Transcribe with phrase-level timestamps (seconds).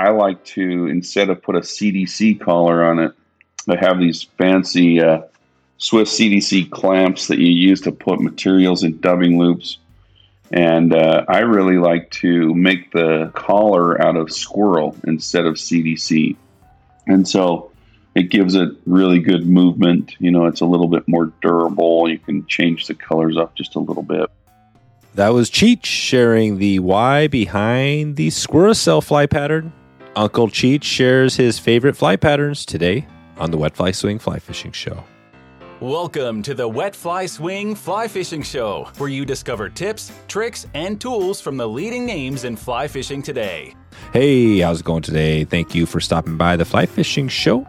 [0.00, 3.12] I like to instead of put a CDC collar on it,
[3.68, 5.22] I have these fancy uh,
[5.76, 9.76] Swiss CDC clamps that you use to put materials in dubbing loops.
[10.52, 16.34] And uh, I really like to make the collar out of squirrel instead of CDC.
[17.06, 17.70] And so
[18.14, 20.14] it gives it really good movement.
[20.18, 22.08] You know, it's a little bit more durable.
[22.08, 24.30] You can change the colors up just a little bit.
[25.14, 29.72] That was Cheech sharing the why behind the Squirracell fly pattern.
[30.16, 33.06] Uncle Cheech shares his favorite fly patterns today
[33.38, 35.04] on the Wet Fly Swing Fly Fishing Show.
[35.78, 41.00] Welcome to the Wet Fly Swing Fly Fishing Show, where you discover tips, tricks, and
[41.00, 43.74] tools from the leading names in fly fishing today.
[44.12, 45.44] Hey, how's it going today?
[45.44, 47.66] Thank you for stopping by the Fly Fishing Show.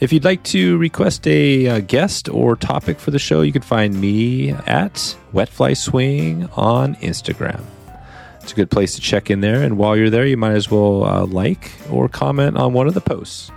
[0.00, 3.62] If you'd like to request a, a guest or topic for the show, you can
[3.62, 7.62] find me at Wet Fly Swing on Instagram.
[8.42, 10.70] It's a good place to check in there, and while you're there, you might as
[10.70, 13.52] well uh, like or comment on one of the posts.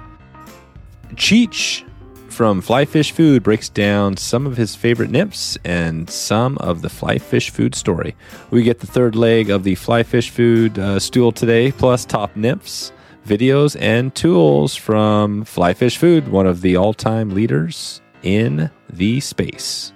[1.16, 1.83] Cheech
[2.30, 6.89] from Fly Fish Food breaks down some of his favorite nymphs and some of the
[6.89, 8.16] fly fish food story.
[8.52, 12.36] We get the third leg of the fly fish food uh, stool today, plus top
[12.36, 12.92] nymphs,
[13.25, 19.20] videos, and tools from Fly Fish Food, one of the all time leaders in the
[19.20, 19.94] space.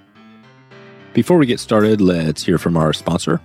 [1.12, 3.40] Before we get started, let's hear from our sponsor.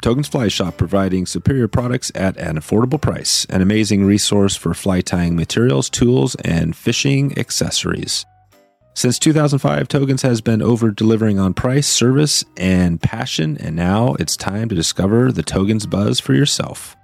[0.00, 5.00] Togen's Fly Shop providing superior products at an affordable price, an amazing resource for fly
[5.00, 8.24] tying materials, tools, and fishing accessories.
[8.94, 14.36] Since 2005, Togens has been over delivering on price, service, and passion, and now it's
[14.36, 16.96] time to discover the Togens buzz for yourself.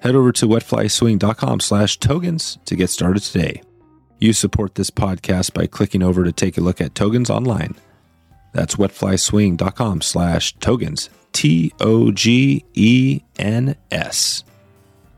[0.00, 3.62] Head over to wetflyswing.com slash togens to get started today.
[4.18, 7.76] You support this podcast by clicking over to take a look at Togens online.
[8.52, 11.08] That's wetflyswing.com slash togens.
[11.32, 14.44] T O G E N S.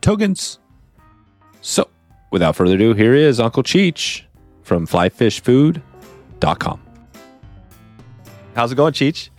[0.02, 0.58] Togens.
[1.60, 1.88] So,
[2.30, 4.22] without further ado, here is Uncle Cheech
[4.62, 6.80] from flyfishfood.com.
[8.54, 9.30] How's it going, Cheech?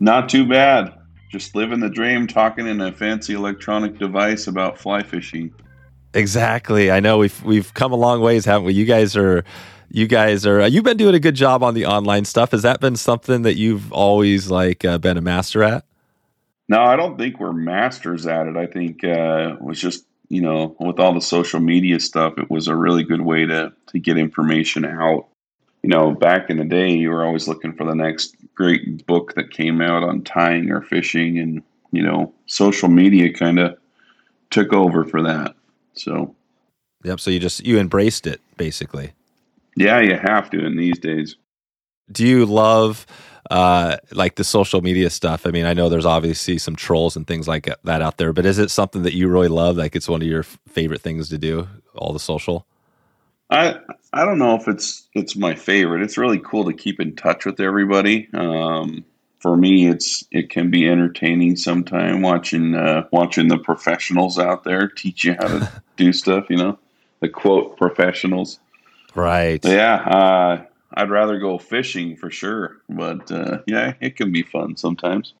[0.00, 0.94] Not too bad.
[1.30, 5.52] Just living the dream, talking in a fancy electronic device about fly fishing.
[6.14, 6.90] Exactly.
[6.90, 8.72] I know we've we've come a long ways, haven't we?
[8.72, 9.44] You guys are
[9.90, 12.52] you guys are you've been doing a good job on the online stuff.
[12.52, 15.84] Has that been something that you've always like uh, been a master at?
[16.68, 18.56] No, I don't think we're masters at it.
[18.56, 22.50] I think uh, it was just you know with all the social media stuff, it
[22.50, 25.28] was a really good way to to get information out.
[25.82, 29.34] You know, back in the day, you were always looking for the next great book
[29.34, 31.62] that came out on tying or fishing, and
[31.92, 33.78] you know, social media kind of
[34.50, 35.54] took over for that.
[35.94, 36.34] So,
[37.04, 37.20] yep.
[37.20, 39.12] So you just you embraced it basically.
[39.76, 41.36] Yeah, you have to in these days.
[42.10, 43.06] Do you love
[43.50, 45.46] uh, like the social media stuff?
[45.46, 48.46] I mean, I know there's obviously some trolls and things like that out there, but
[48.46, 49.76] is it something that you really love?
[49.76, 52.66] Like it's one of your favorite things to do, all the social?
[53.50, 53.78] I
[54.12, 56.02] I don't know if it's it's my favorite.
[56.02, 58.28] It's really cool to keep in touch with everybody.
[58.34, 59.04] Um,
[59.38, 64.88] for me, it's it can be entertaining sometimes watching uh, watching the professionals out there
[64.88, 66.46] teach you how to do stuff.
[66.50, 66.78] You know,
[67.20, 68.58] the quote professionals.
[69.14, 69.64] Right.
[69.64, 69.94] Yeah.
[69.94, 70.64] Uh,
[70.98, 75.32] I'd rather go fishing for sure, but uh, yeah, it can be fun sometimes.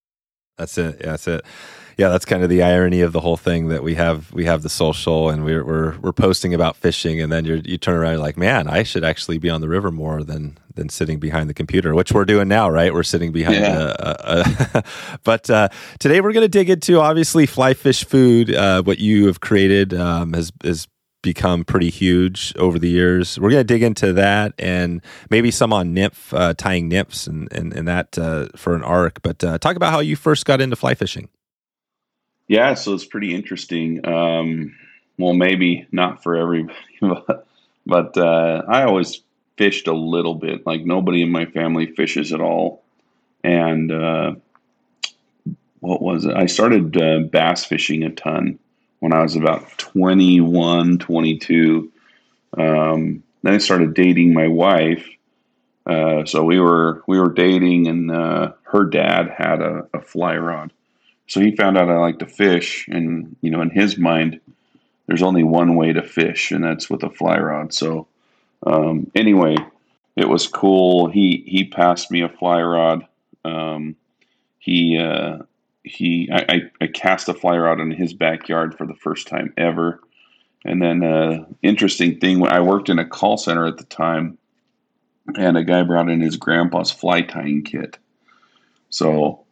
[0.56, 0.98] That's it.
[1.00, 1.44] Yeah, that's it.
[1.96, 4.62] Yeah, that's kind of the irony of the whole thing that we have we have
[4.62, 8.14] the social and we're we're, we're posting about fishing, and then you you turn around
[8.14, 11.50] and like, man, I should actually be on the river more than than sitting behind
[11.50, 12.94] the computer, which we're doing now, right?
[12.94, 13.56] We're sitting behind.
[13.56, 13.96] Yeah.
[13.98, 14.84] A, a, a
[15.24, 18.54] but uh, today we're going to dig into obviously fly fish food.
[18.54, 20.86] Uh, what you have created um, has has
[21.22, 23.38] become pretty huge over the years.
[23.38, 27.52] We're going to dig into that and maybe some on nymph, uh, tying nymphs and,
[27.52, 29.22] and, and that uh, for an arc.
[29.22, 31.28] But uh, talk about how you first got into fly fishing.
[32.46, 34.06] Yeah, so it's pretty interesting.
[34.06, 34.74] Um,
[35.18, 37.46] well, maybe not for everybody, but,
[37.86, 39.20] but uh, I always
[39.56, 40.66] fished a little bit.
[40.66, 42.82] Like nobody in my family fishes at all.
[43.42, 44.34] And uh,
[45.80, 46.34] what was it?
[46.34, 48.58] I started uh, bass fishing a ton
[49.00, 51.92] when I was about 21, 22.
[52.56, 55.06] Um, then I started dating my wife.
[55.86, 60.36] Uh, so we were we were dating, and uh, her dad had a, a, fly
[60.36, 60.70] rod.
[61.28, 64.40] So he found out I like to fish, and you know, in his mind,
[65.06, 67.72] there's only one way to fish, and that's with a fly rod.
[67.72, 68.06] So
[68.66, 69.56] um, anyway,
[70.14, 71.08] it was cool.
[71.08, 73.06] He he passed me a fly rod.
[73.44, 73.96] Um,
[74.58, 75.38] he uh,
[75.88, 80.00] he I, I, cast a fly rod in his backyard for the first time ever.
[80.64, 84.38] And then uh, interesting thing, I worked in a call center at the time,
[85.36, 87.98] and a guy brought in his grandpa's fly tying kit.
[88.90, 89.44] So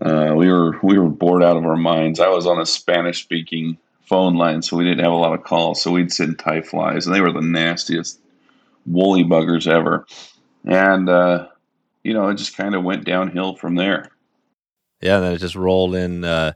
[0.00, 2.20] uh, we were we were bored out of our minds.
[2.20, 5.44] I was on a Spanish speaking phone line, so we didn't have a lot of
[5.44, 5.82] calls.
[5.82, 8.20] So we'd send tie flies, and they were the nastiest
[8.86, 10.06] woolly buggers ever.
[10.64, 11.48] And uh,
[12.02, 14.10] you know, it just kind of went downhill from there.
[15.04, 16.24] Yeah, and then it just rolled in.
[16.24, 16.54] Uh,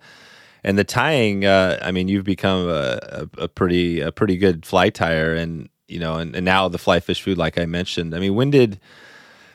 [0.64, 4.64] and the tying, uh, I mean, you've become a, a, a, pretty a pretty good
[4.64, 8.14] fly tyer, and you know, and, and now the fly fish food, like I mentioned.
[8.14, 8.80] I mean, when did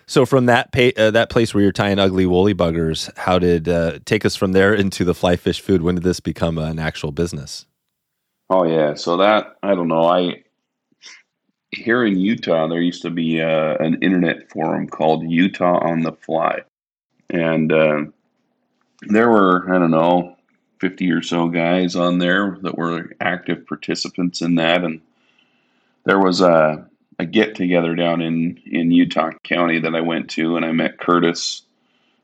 [0.06, 3.68] so from that pay, uh, that place where you're tying ugly woolly buggers, how did
[3.68, 5.82] uh, take us from there into the fly fish food?
[5.82, 7.66] When did this become an actual business?
[8.52, 10.06] Oh yeah, so that I don't know.
[10.06, 10.44] I
[11.72, 16.12] here in Utah, there used to be uh, an internet forum called Utah on the
[16.12, 16.62] Fly,
[17.32, 18.04] and uh,
[19.08, 20.36] there were I don't know
[20.80, 25.02] fifty or so guys on there that were active participants in that, and
[26.06, 26.86] there was a
[27.20, 31.00] a get together down in in Utah County that I went to, and I met
[31.00, 31.64] Curtis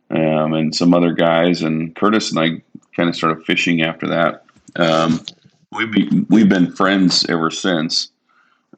[0.09, 2.63] um, and some other guys, and Curtis and I
[2.95, 4.43] kind of started fishing after that.
[4.75, 5.23] Um,
[5.71, 8.09] we've we've been friends ever since.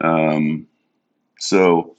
[0.02, 0.68] Um,
[1.40, 1.96] so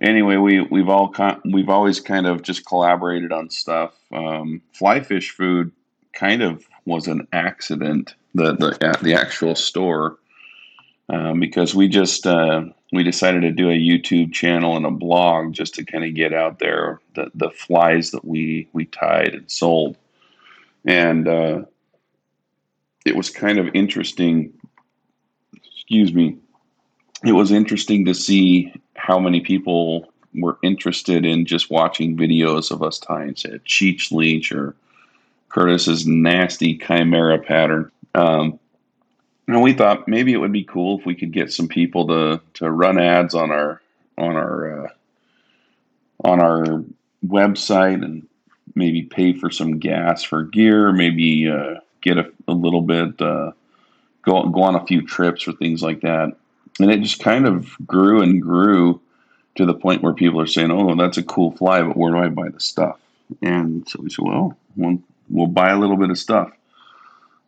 [0.00, 3.94] anyway, we we've all con- we've always kind of just collaborated on stuff.
[4.12, 5.72] Um, fly fish food
[6.12, 8.14] kind of was an accident.
[8.34, 10.18] The the at the actual store
[11.08, 15.52] um, because we just uh, we decided to do a YouTube channel and a blog
[15.52, 19.50] just to kind of get out there the, the flies that we we tied and
[19.50, 19.96] sold,
[20.84, 21.62] and uh,
[23.04, 24.52] it was kind of interesting.
[25.54, 26.36] Excuse me.
[27.24, 28.72] It was interesting to see
[29.08, 34.12] how many people were interested in just watching videos of us tying, say, a Cheech
[34.12, 34.76] leech or
[35.48, 37.90] Curtis's nasty chimera pattern.
[38.14, 38.60] Um,
[39.48, 42.40] and we thought maybe it would be cool if we could get some people to
[42.54, 43.80] to run ads on our
[44.18, 44.88] on our uh,
[46.22, 46.84] on our
[47.26, 48.28] website and
[48.74, 53.52] maybe pay for some gas for gear, maybe uh, get a, a, little bit uh,
[54.22, 56.36] go go on a few trips or things like that.
[56.80, 59.00] And it just kind of grew and grew
[59.56, 62.18] to the point where people are saying, "Oh, that's a cool fly, but where do
[62.18, 63.00] I buy the stuff?"
[63.42, 64.98] And so we said, "Well, we'll,
[65.28, 66.50] we'll buy a little bit of stuff."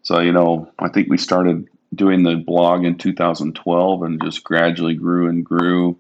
[0.03, 4.95] So you know, I think we started doing the blog in 2012 and just gradually
[4.95, 5.97] grew and grew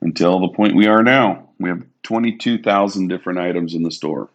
[0.00, 1.48] until the point we are now.
[1.58, 4.28] We have 22,000 different items in the store.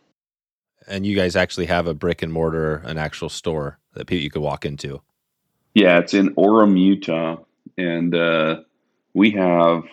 [0.88, 4.32] And you guys actually have a brick and mortar, an actual store that people you
[4.32, 5.02] could walk into.
[5.74, 7.38] Yeah, it's in Orem, Utah,
[7.80, 8.62] and uh,
[9.14, 9.84] we have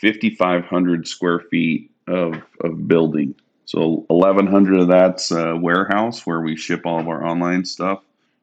[0.00, 3.34] 5,500 square feet of, of building.
[3.64, 8.02] So 1,100 of that's a warehouse where we ship all of our online stuff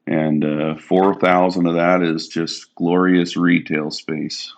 [0.09, 4.51] and uh, 4000 of that is just glorious retail space.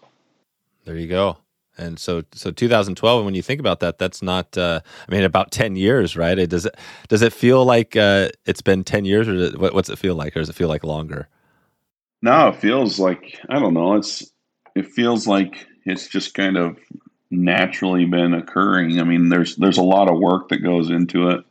[0.86, 1.38] There you go.
[1.78, 5.52] And so so 2012 when you think about that that's not uh, i mean about
[5.52, 6.38] 10 years right?
[6.38, 6.76] It, does it
[7.08, 10.36] does it feel like uh, it's been 10 years or it, what's it feel like
[10.36, 11.28] or does it feel like longer
[12.22, 14.32] no it feels like i don't know it's
[14.76, 16.78] it feels like it's just kind of
[17.30, 21.46] naturally been occurring i mean there's there's a lot of work that goes into it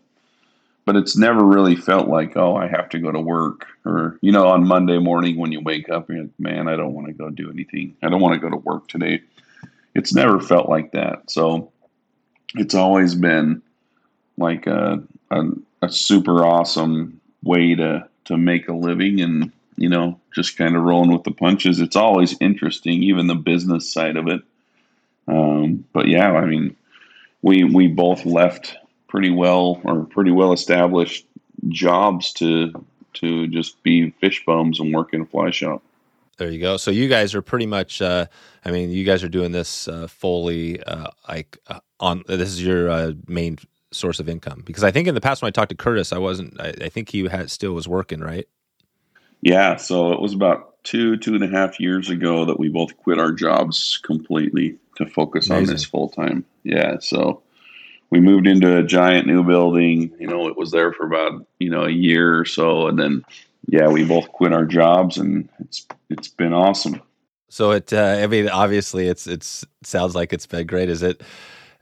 [0.91, 3.67] but it's never really felt like, oh, I have to go to work.
[3.85, 6.95] Or, you know, on Monday morning when you wake up, you're like, man, I don't
[6.95, 7.97] want to go do anything.
[8.03, 9.23] I don't want to go to work today.
[9.95, 11.31] It's never felt like that.
[11.31, 11.71] So
[12.57, 13.63] it's always been
[14.37, 15.01] like a,
[15.31, 15.43] a,
[15.83, 20.83] a super awesome way to, to make a living and, you know, just kind of
[20.83, 21.81] rolling with the punches.
[21.81, 24.43] It's always interesting, even the business side of it.
[25.27, 26.77] Um, but yeah, I mean,
[27.41, 28.77] we we both left
[29.09, 31.27] pretty well or pretty well established
[31.69, 32.85] jobs to
[33.15, 35.83] to just be fish bums and work in a fly shop.
[36.37, 36.77] There you go.
[36.77, 38.03] So you guys are pretty much.
[38.03, 38.27] Uh,
[38.67, 42.23] I mean, you guys are doing this uh, fully uh, like uh, on.
[42.29, 43.59] This is your uh, main
[43.93, 46.19] source of income because I think in the past when I talked to Curtis, I
[46.19, 46.61] wasn't.
[46.61, 48.47] I, I, think he had still was working, right?
[49.43, 49.77] Yeah.
[49.77, 53.19] So it was about two two and a half years ago that we both quit
[53.19, 55.69] our jobs completely to focus Amazing.
[55.69, 56.45] on this full time.
[56.63, 56.99] Yeah.
[57.01, 57.43] So
[58.11, 60.13] we moved into a giant new building.
[60.19, 63.25] You know, it was there for about you know a year or so, and then
[63.67, 67.01] yeah, we both quit our jobs, and it's it's been awesome.
[67.49, 70.89] So it, uh, I mean, obviously, it's it's sounds like it's been great.
[70.89, 71.23] Is it?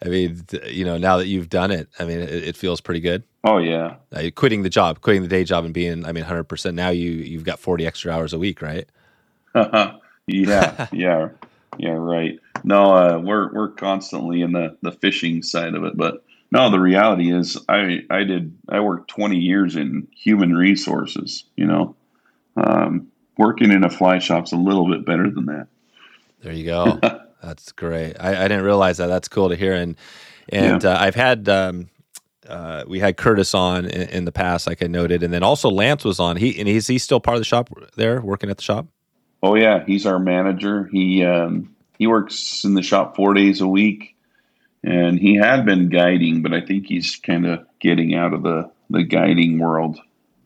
[0.05, 3.01] I mean, you know, now that you've done it, I mean, it, it feels pretty
[3.01, 3.25] good.
[3.45, 6.45] Oh yeah, uh, quitting the job, quitting the day job, and being, I mean, hundred
[6.45, 6.77] percent.
[6.77, 8.89] Now you you've got forty extra hours a week, right?
[9.55, 11.29] yeah, yeah.
[11.79, 12.39] Yeah, right.
[12.65, 16.81] No, uh, we're we're constantly in the the fishing side of it, but no, the
[16.81, 21.45] reality is, I I did I worked twenty years in human resources.
[21.57, 21.97] You know,
[22.57, 25.69] um, working in a fly shop's a little bit better than that.
[26.43, 27.01] There you go.
[27.43, 28.17] That's great.
[28.19, 29.07] I, I, didn't realize that.
[29.07, 29.75] That's cool to hear.
[29.75, 29.97] And
[30.49, 30.91] and yeah.
[30.91, 31.89] uh, I've had um,
[32.49, 35.71] uh, we had Curtis on in, in, the past, like I noted, and then also
[35.71, 36.37] Lance was on.
[36.37, 38.87] He and is he still part of the shop there, working at the shop?
[39.43, 40.89] Oh yeah, he's our manager.
[40.91, 44.17] He um, he works in the shop four days a week,
[44.83, 48.71] and he had been guiding, but I think he's kind of getting out of the
[48.91, 49.99] the guiding world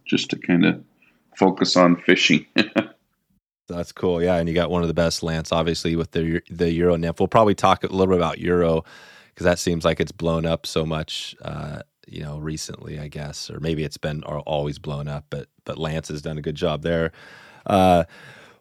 [0.05, 0.83] just to kind of
[1.37, 2.45] focus on fishing.
[3.77, 4.23] That's cool.
[4.23, 7.21] Yeah, and you got one of the best Lance, obviously, with the the Euro nymph.
[7.21, 8.85] We'll probably talk a little bit about Euro
[9.29, 13.51] because that seems like it's blown up so much, uh, you know, recently, I guess,
[13.51, 15.27] or maybe it's been always blown up.
[15.31, 17.13] But but Lance has done a good job there.
[17.67, 18.05] Uh,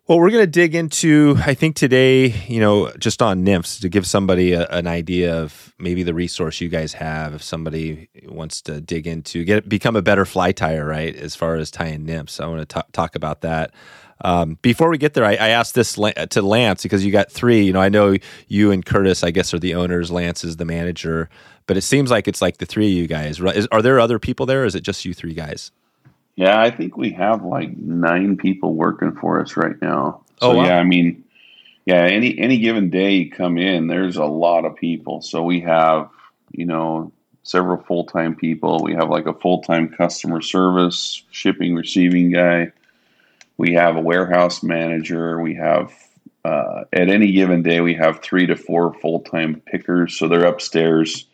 [0.08, 3.88] well, we're going to dig into, I think today, you know, just on nymphs to
[3.88, 8.62] give somebody a, an idea of maybe the resource you guys have if somebody wants
[8.64, 11.16] to dig into, get become a better fly tyer, right?
[11.16, 13.74] As far as tying nymphs, I want to talk about that.
[14.24, 17.64] Um, before we get there, I, I, asked this to Lance because you got three.
[17.64, 18.16] You know, I know
[18.48, 20.12] you and Curtis, I guess, are the owners.
[20.12, 21.30] Lance is the manager,
[21.66, 23.40] but it seems like it's like the three of you guys.
[23.40, 25.72] Is, are there other people there, or is it just you three guys?
[26.36, 30.24] Yeah, I think we have like nine people working for us right now.
[30.40, 30.66] So oh, wow.
[30.66, 31.24] yeah, I mean,
[31.86, 35.22] yeah, any any given day you come in, there's a lot of people.
[35.22, 36.10] So we have,
[36.52, 37.12] you know,
[37.44, 38.80] several full time people.
[38.84, 42.72] We have like a full time customer service, shipping, receiving guy.
[43.62, 45.40] We have a warehouse manager.
[45.40, 45.94] We have
[46.44, 50.18] uh, at any given day we have three to four full time pickers.
[50.18, 51.28] So they're upstairs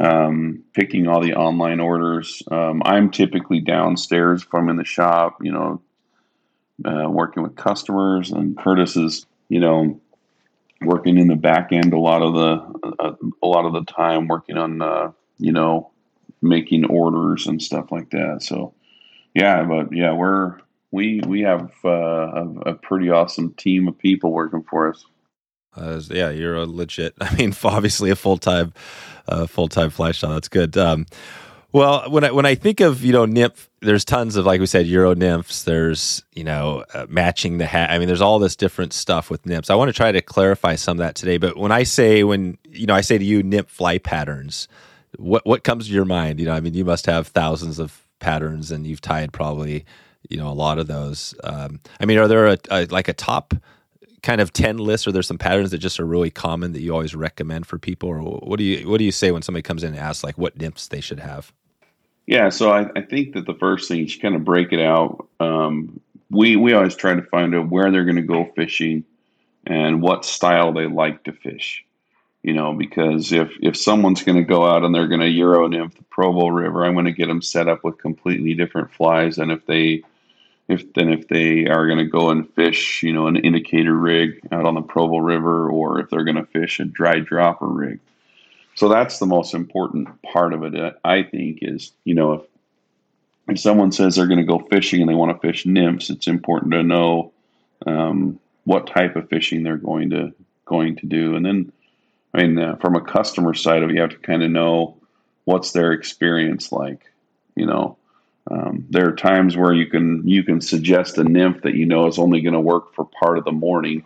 [0.00, 2.40] um, picking all the online orders.
[2.52, 5.82] Um, I'm typically downstairs if I'm in the shop, you know,
[6.84, 10.00] uh, working with customers, and Curtis is, you know,
[10.82, 14.28] working in the back end a lot of the uh, a lot of the time,
[14.28, 15.90] working on, uh, you know,
[16.40, 18.44] making orders and stuff like that.
[18.44, 18.72] So,
[19.34, 24.32] yeah, but yeah, we're we we have uh, a, a pretty awesome team of people
[24.32, 25.04] working for us.
[25.76, 27.14] Uh, yeah, you're a legit.
[27.20, 28.72] I mean, obviously a full time,
[29.28, 30.30] uh, full time fly shop.
[30.30, 30.76] That's good.
[30.76, 31.06] Um,
[31.72, 34.66] well, when I when I think of you know nymph, there's tons of like we
[34.66, 35.64] said Euro nymphs.
[35.64, 37.90] There's you know uh, matching the hat.
[37.90, 39.68] I mean, there's all this different stuff with nymphs.
[39.68, 41.36] I want to try to clarify some of that today.
[41.36, 44.68] But when I say when you know I say to you nymph fly patterns,
[45.18, 46.40] what what comes to your mind?
[46.40, 49.84] You know, I mean, you must have thousands of patterns, and you've tied probably
[50.30, 51.34] you know a lot of those.
[51.44, 53.54] Um, I mean, are there a, a like a top
[54.22, 56.92] kind of 10 lists or there's some patterns that just are really common that you
[56.92, 58.08] always recommend for people?
[58.08, 60.36] Or what do you what do you say when somebody comes in and asks like
[60.36, 61.52] what nymphs they should have?
[62.26, 65.28] Yeah so i, I think that the first thing is kind of break it out
[65.38, 69.04] um, we we always try to find out where they're going to go fishing
[69.64, 71.84] and what style they like to fish.
[72.42, 75.68] You know because if if someone's going to go out and they're going to euro
[75.68, 79.36] nymph the provo river i'm going to get them set up with completely different flies
[79.36, 80.02] than if they
[80.68, 84.40] if then if they are going to go and fish, you know, an indicator rig
[84.50, 88.00] out on the Provo River, or if they're going to fish a dry dropper rig.
[88.74, 91.00] So that's the most important part of it.
[91.04, 92.42] I think is you know if
[93.48, 96.26] if someone says they're going to go fishing and they want to fish nymphs, it's
[96.26, 97.32] important to know
[97.86, 101.72] um, what type of fishing they're going to going to do, and then
[102.34, 104.96] I mean uh, from a customer side of it, you have to kind of know
[105.44, 107.06] what's their experience like.
[107.54, 107.96] You know,
[108.50, 112.06] um, there are times where you can you can suggest a nymph that you know
[112.06, 114.04] is only going to work for part of the morning,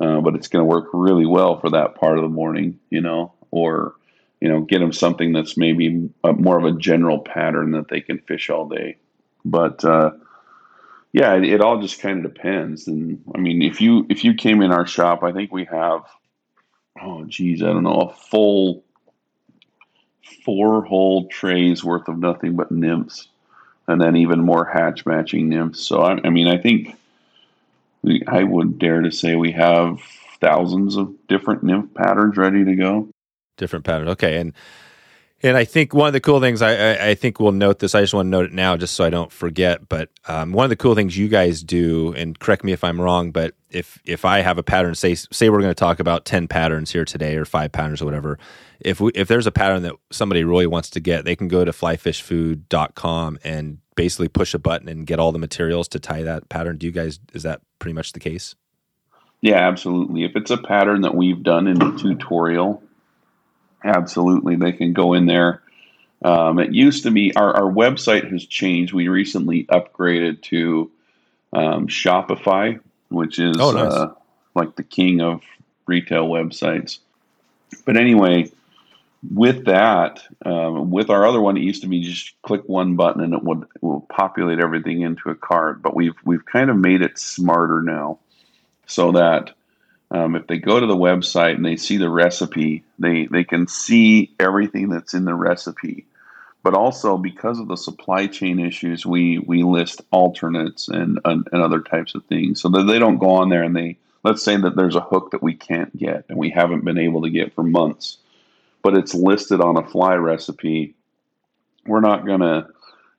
[0.00, 3.00] uh, but it's going to work really well for that part of the morning, you
[3.00, 3.94] know, or
[4.40, 8.00] you know, get them something that's maybe a, more of a general pattern that they
[8.00, 8.96] can fish all day.
[9.44, 10.12] But uh,
[11.12, 12.86] yeah, it, it all just kind of depends.
[12.86, 16.02] And I mean, if you if you came in our shop, I think we have
[17.02, 18.84] oh geez, I don't know, a full
[20.44, 23.26] four whole trays worth of nothing but nymphs
[23.90, 25.80] and then even more hatch matching nymphs.
[25.80, 26.96] So I, I mean, I think
[28.02, 30.00] we, I would dare to say we have
[30.40, 33.08] thousands of different nymph patterns ready to go.
[33.58, 34.54] Different patterns, okay, and
[35.42, 37.94] and I think one of the cool things I, I, I, think we'll note this.
[37.94, 39.88] I just want to note it now, just so I don't forget.
[39.88, 43.00] But um, one of the cool things you guys do, and correct me if I'm
[43.00, 46.24] wrong, but if if I have a pattern, say say we're going to talk about
[46.26, 48.38] ten patterns here today, or five patterns, or whatever.
[48.80, 51.64] If we if there's a pattern that somebody really wants to get, they can go
[51.64, 56.48] to flyfishfood.com and basically push a button and get all the materials to tie that
[56.50, 56.76] pattern.
[56.76, 58.54] Do you guys is that pretty much the case?
[59.40, 60.24] Yeah, absolutely.
[60.24, 62.82] If it's a pattern that we've done in the tutorial
[63.84, 65.62] Absolutely, they can go in there.
[66.22, 68.92] Um, it used to be our, our website has changed.
[68.92, 70.90] We recently upgraded to
[71.52, 73.92] um, Shopify, which is oh, nice.
[73.92, 74.12] uh,
[74.54, 75.40] like the king of
[75.86, 76.98] retail websites.
[77.86, 78.50] But anyway,
[79.34, 83.22] with that, um, with our other one, it used to be just click one button
[83.22, 85.82] and it would it will populate everything into a card.
[85.82, 88.18] But we've we've kind of made it smarter now,
[88.86, 89.54] so that
[90.10, 93.66] um, if they go to the website and they see the recipe, they they can
[93.68, 96.06] see everything that's in the recipe.
[96.62, 101.62] but also because of the supply chain issues, we we list alternates and and, and
[101.62, 104.56] other types of things so that they don't go on there and they let's say
[104.56, 107.54] that there's a hook that we can't get and we haven't been able to get
[107.54, 108.18] for months,
[108.82, 110.94] but it's listed on a fly recipe.
[111.86, 112.68] We're not gonna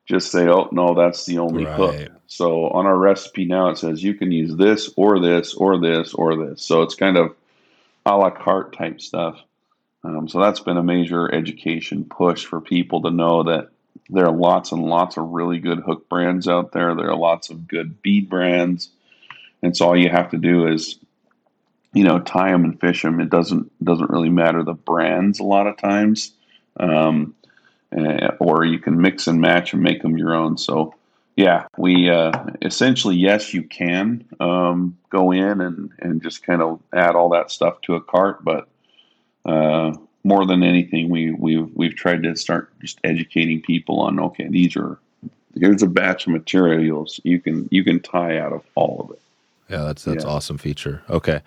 [0.06, 1.76] just say, oh no, that's the only right.
[1.76, 2.10] hook.
[2.28, 6.14] So on our recipe now it says you can use this or this or this
[6.14, 6.64] or this.
[6.64, 7.36] So it's kind of
[8.06, 9.40] a la carte type stuff.
[10.04, 13.70] Um, so that's been a major education push for people to know that
[14.10, 16.96] there are lots and lots of really good hook brands out there.
[16.96, 18.90] There are lots of good bead brands,
[19.62, 20.98] and so all you have to do is,
[21.94, 23.20] you know, tie them and fish them.
[23.20, 26.34] It doesn't doesn't really matter the brands a lot of times,
[26.80, 27.36] um,
[27.96, 30.58] uh, or you can mix and match and make them your own.
[30.58, 30.96] So
[31.36, 32.32] yeah, we uh,
[32.62, 37.52] essentially yes, you can um, go in and and just kind of add all that
[37.52, 38.68] stuff to a cart, but
[39.46, 44.48] uh, more than anything, we we've we've tried to start just educating people on okay,
[44.48, 44.98] these are
[45.56, 49.22] here's a batch of materials you can you can tie out of all of it.
[49.70, 50.30] Yeah, that's that's yeah.
[50.30, 51.02] awesome feature.
[51.10, 51.42] Okay.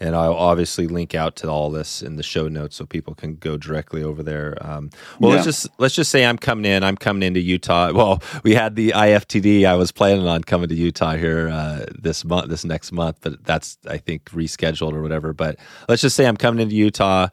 [0.00, 3.34] And I'll obviously link out to all this in the show notes so people can
[3.34, 4.56] go directly over there.
[4.60, 5.36] Um, well, yeah.
[5.36, 6.84] let's just let's just say I'm coming in.
[6.84, 7.92] I'm coming into Utah.
[7.92, 9.64] Well, we had the IFTD.
[9.64, 13.44] I was planning on coming to Utah here uh, this month, this next month, but
[13.44, 15.32] that's I think rescheduled or whatever.
[15.32, 15.56] But
[15.88, 17.28] let's just say I'm coming into Utah.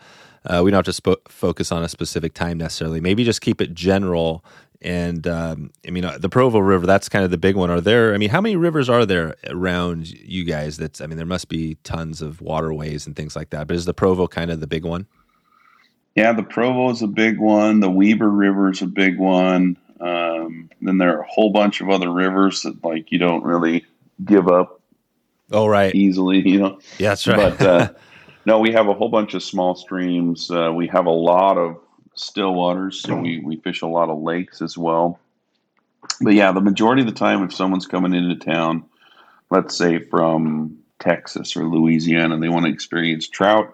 [0.46, 3.02] Uh, we don't have to sp- focus on a specific time necessarily.
[3.02, 4.46] Maybe just keep it general
[4.82, 7.70] and um, I mean, uh, the Provo River, that's kind of the big one.
[7.70, 10.78] Are there, I mean, how many rivers are there around you guys?
[10.78, 13.68] That's, I mean, there must be tons of waterways and things like that.
[13.68, 15.08] But is the Provo kind of the big one?
[16.16, 17.80] Yeah, the Provo is a big one.
[17.80, 19.78] The Weber River is a big one.
[20.00, 23.86] Um, then there are a whole bunch of other rivers that, like, you don't really
[24.24, 24.82] give up.
[25.52, 25.94] Oh, right.
[25.94, 26.80] Easily, you know?
[26.98, 27.58] Yeah, that's right.
[27.58, 27.90] But uh,
[28.46, 30.50] no, we have a whole bunch of small streams.
[30.50, 31.78] Uh, we have a lot of
[32.16, 35.20] still waters, so we, we fish a lot of lakes as well.
[36.22, 38.86] But yeah, the majority of the time, if someone's coming into town,
[39.50, 43.74] let's say from Texas or Louisiana, and they want to experience trout,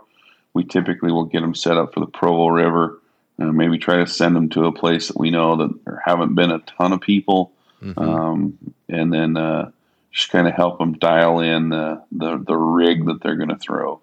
[0.54, 3.00] we typically will get them set up for the Provo River.
[3.38, 6.36] and maybe try to send them to a place that we know that there haven't
[6.36, 7.52] been a ton of people,
[7.82, 8.00] mm-hmm.
[8.00, 8.58] um,
[8.90, 9.72] and then uh,
[10.12, 13.58] just kind of help them dial in the, the, the rig that they're going to
[13.58, 14.02] throw.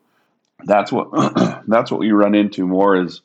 [0.64, 1.11] That's what
[1.68, 3.20] that's what we run into more is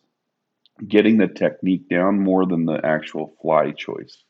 [0.88, 4.24] getting the technique down more than the actual fly choice.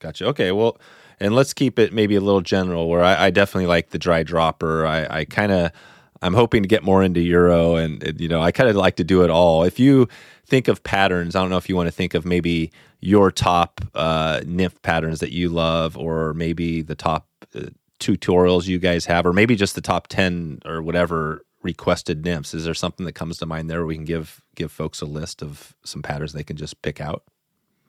[0.00, 0.26] Gotcha.
[0.26, 0.52] Okay.
[0.52, 0.78] Well,
[1.20, 2.88] and let's keep it maybe a little general.
[2.88, 4.86] Where I, I definitely like the dry dropper.
[4.86, 5.72] I, I kind of
[6.22, 9.04] I'm hoping to get more into Euro, and, you know I kind of like to
[9.04, 9.62] do it all.
[9.64, 10.08] If you
[10.46, 13.80] think of patterns, I don't know if you want to think of maybe your top
[13.94, 17.66] uh, nymph patterns that you love, or maybe the top uh,
[18.00, 22.54] tutorials you guys have, or maybe just the top ten or whatever requested nymphs.
[22.54, 25.06] Is there something that comes to mind there where we can give give folks a
[25.06, 27.24] list of some patterns they can just pick out?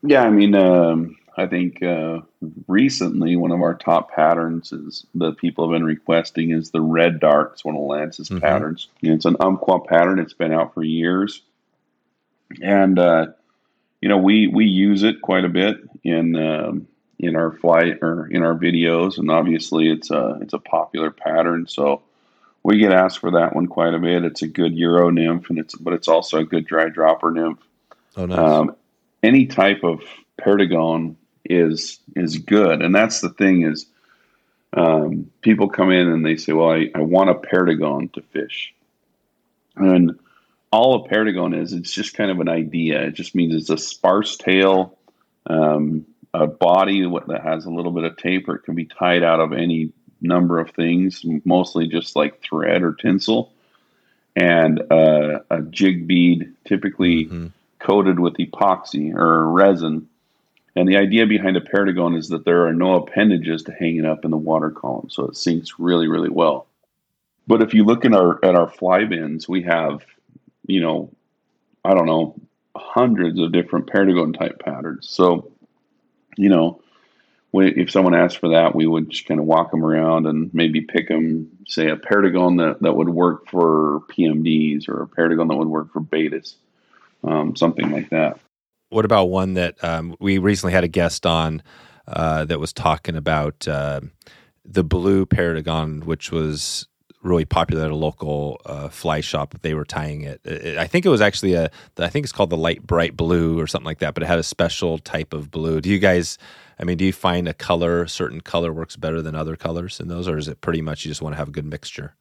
[0.01, 2.21] Yeah, I mean, um, I think uh,
[2.67, 7.19] recently one of our top patterns is that people have been requesting is the Red
[7.19, 7.51] Dart.
[7.53, 8.39] It's one of Lance's mm-hmm.
[8.39, 8.87] patterns.
[9.01, 10.19] it's an Umpqua pattern.
[10.19, 11.41] It's been out for years,
[12.61, 13.27] and uh,
[14.01, 16.87] you know we we use it quite a bit in um,
[17.19, 21.67] in our flight or in our videos, and obviously it's a it's a popular pattern.
[21.67, 22.03] So
[22.65, 24.25] we get asked for that one quite a bit.
[24.25, 27.59] It's a good Euro nymph, and it's but it's also a good dry dropper nymph.
[28.17, 28.39] Oh, nice.
[28.39, 28.75] Um,
[29.21, 30.01] any type of
[30.41, 33.85] perdigon is is good, and that's the thing is,
[34.73, 38.73] um, people come in and they say, "Well, I, I want a perdigon to fish,"
[39.75, 40.17] and
[40.71, 42.99] all a perdigon is, it's just kind of an idea.
[43.03, 44.97] It just means it's a sparse tail,
[45.45, 48.55] um, a body that has a little bit of taper.
[48.55, 52.93] It can be tied out of any number of things, mostly just like thread or
[52.93, 53.51] tinsel,
[54.35, 57.47] and uh, a jig bead, typically mm-hmm.
[57.79, 60.07] coated with epoxy or resin.
[60.75, 64.05] And the idea behind a perdigon is that there are no appendages to hang it
[64.05, 66.67] up in the water column, so it sinks really, really well.
[67.47, 70.01] But if you look at our at our fly bins, we have,
[70.67, 71.11] you know,
[71.83, 72.35] I don't know,
[72.75, 75.07] hundreds of different perdigon type patterns.
[75.09, 75.51] So,
[76.37, 76.81] you know,
[77.59, 80.81] if someone asked for that, we would just kind of walk them around and maybe
[80.81, 85.57] pick them, say, a Perdigon that, that would work for PMDs or a Perdigon that
[85.57, 86.55] would work for Baetis,
[87.23, 88.39] um, something like that.
[88.89, 91.63] What about one that um, we recently had a guest on
[92.07, 94.01] uh, that was talking about uh,
[94.63, 96.87] the blue Perdigon, which was
[97.25, 99.55] really popular at a local uh, fly shop.
[99.61, 100.41] They were tying it.
[100.45, 100.77] it.
[100.77, 101.71] I think it was actually a.
[101.97, 104.13] I think it's called the light bright blue or something like that.
[104.13, 105.81] But it had a special type of blue.
[105.81, 106.37] Do you guys?
[106.79, 110.07] I mean, do you find a color, certain color works better than other colors in
[110.07, 112.15] those, or is it pretty much you just want to have a good mixture?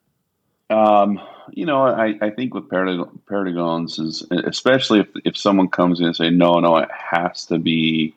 [0.70, 6.06] Um, you know, I, I think with Perdigons is especially if if someone comes in
[6.06, 8.14] and say no, no, it has to be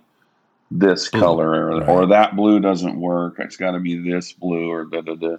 [0.71, 1.89] this color or, right.
[1.89, 3.35] or that blue doesn't work.
[3.39, 5.37] It's got to be this blue or da da da.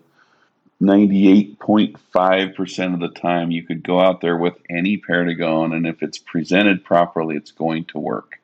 [0.81, 6.19] 98.5% of the time you could go out there with any Perdigon and if it's
[6.19, 8.41] presented properly it's going to work.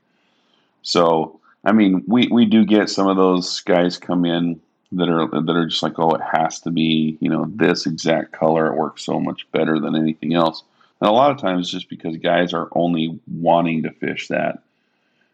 [0.83, 4.61] So, I mean, we, we do get some of those guys come in
[4.93, 8.33] that are that are just like, oh, it has to be, you know, this exact
[8.33, 8.67] color.
[8.67, 10.63] It works so much better than anything else.
[11.01, 14.63] And a lot of times, just because guys are only wanting to fish that,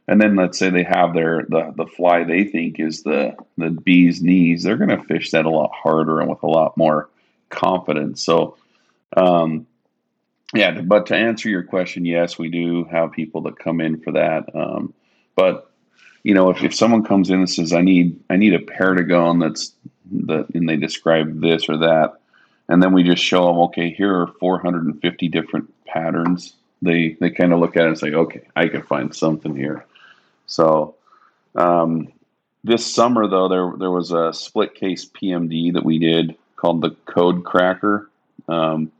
[0.08, 3.70] and then let's say they have their the the fly they think is the the
[3.70, 7.08] bee's knees, they're going to fish that a lot harder and with a lot more
[7.50, 8.22] confidence.
[8.24, 8.56] So,
[9.16, 9.66] um,
[10.54, 10.80] yeah.
[10.80, 14.54] But to answer your question, yes, we do have people that come in for that.
[14.54, 14.94] Um,
[15.36, 15.69] but
[16.22, 19.40] you know, if, if someone comes in and says, I need I need a Perdigon
[19.40, 19.72] that's
[20.26, 22.20] that and they describe this or that,
[22.68, 26.54] and then we just show them, okay, here are 450 different patterns.
[26.82, 29.86] They they kind of look at it and say, okay, I can find something here.
[30.46, 30.96] So
[31.54, 32.12] um,
[32.64, 36.90] this summer though, there there was a split case PMD that we did called the
[37.06, 38.10] Code Cracker.
[38.48, 38.92] Um,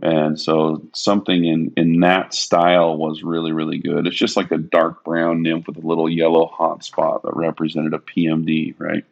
[0.00, 4.06] and so something in, in that style was really, really good.
[4.06, 7.94] It's just like a dark brown nymph with a little yellow hot spot that represented
[7.94, 9.04] a PMD, right?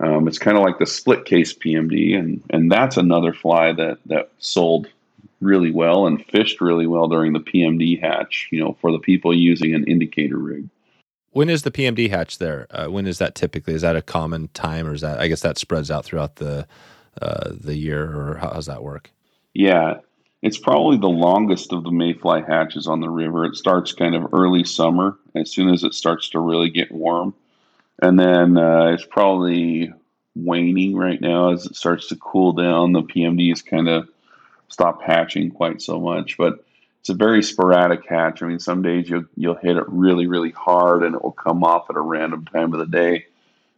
[0.00, 3.98] Um, it's kind of like the split case PMD, and, and that's another fly that,
[4.06, 4.88] that sold
[5.40, 9.34] really well and fished really well during the PMD hatch, you know, for the people
[9.34, 10.68] using an indicator rig.
[11.32, 12.66] When is the PMD hatch there?
[12.70, 13.74] Uh, when is that typically?
[13.74, 15.18] Is that a common time, or is that?
[15.18, 16.66] I guess that spreads out throughout the
[17.20, 19.10] uh, the year, or how does that work?
[19.54, 19.98] Yeah,
[20.42, 23.44] it's probably the longest of the mayfly hatches on the river.
[23.44, 27.34] It starts kind of early summer, as soon as it starts to really get warm.
[28.00, 29.92] And then uh, it's probably
[30.34, 32.92] waning right now as it starts to cool down.
[32.92, 34.08] The PMDs kind of
[34.68, 36.64] stop hatching quite so much, but
[37.00, 38.42] it's a very sporadic hatch.
[38.42, 41.62] I mean, some days you'll you'll hit it really really hard and it will come
[41.62, 43.26] off at a random time of the day,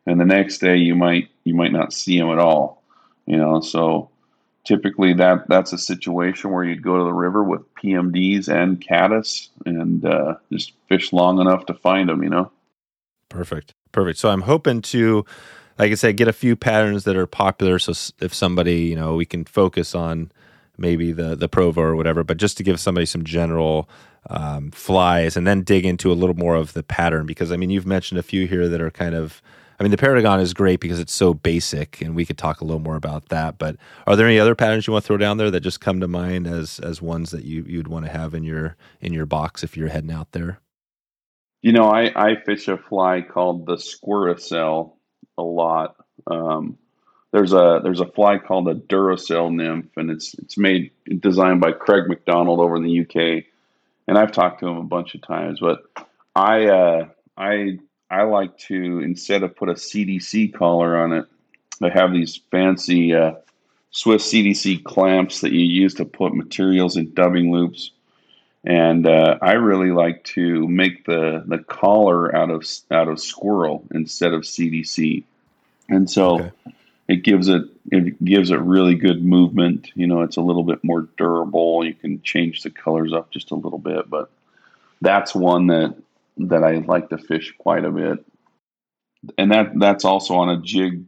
[0.07, 2.83] and the next day you might you might not see them at all.
[3.27, 4.11] You know, so
[4.65, 9.51] typically that that's a situation where you'd go to the river with PMDs and caddis
[9.67, 12.23] and uh, just fish long enough to find them.
[12.23, 12.51] You know.
[13.29, 13.75] Perfect.
[13.93, 14.19] Perfect.
[14.19, 15.25] So I'm hoping to,
[15.79, 17.79] like I said, get a few patterns that are popular.
[17.79, 20.33] So if somebody, you know, we can focus on
[20.77, 23.89] maybe the the Provo or whatever, but just to give somebody some general
[24.31, 27.71] um, flies and then dig into a little more of the pattern because I mean
[27.71, 29.43] you've mentioned a few here that are kind of
[29.79, 32.65] I mean, the Perdigon is great because it's so basic, and we could talk a
[32.65, 33.59] little more about that.
[33.59, 36.01] But are there any other patterns you want to throw down there that just come
[36.01, 39.27] to mind as as ones that you you'd want to have in your in your
[39.27, 40.61] box if you're heading out there?
[41.63, 44.93] You know, I I fish a fly called the Squirracell
[45.37, 45.97] a lot.
[46.27, 46.79] Um,
[47.33, 51.73] there's a there's a fly called a Duracell nymph, and it's it's made designed by
[51.73, 53.45] Craig McDonald over in the UK,
[54.07, 55.59] and I've talked to him a bunch of times.
[55.59, 55.83] But
[56.37, 57.79] I uh, I
[58.15, 61.27] I like to instead of put a CDC collar on it,
[61.83, 63.33] I have these fancy uh,
[63.91, 67.91] Swiss CDC clamps that you use to put materials in dubbing loops.
[68.63, 73.85] And uh, I really like to make the, the collar out of out of squirrel
[73.93, 75.25] instead of CDC,
[75.91, 76.53] and so okay.
[77.09, 79.91] it gives it it gives it really good movement.
[79.95, 81.85] You know, it's a little bit more durable.
[81.85, 84.31] You can change the colors up just a little bit, but
[85.03, 85.95] that's one that
[86.37, 88.25] that I like to fish quite a bit,
[89.39, 91.05] and that that's also on a jig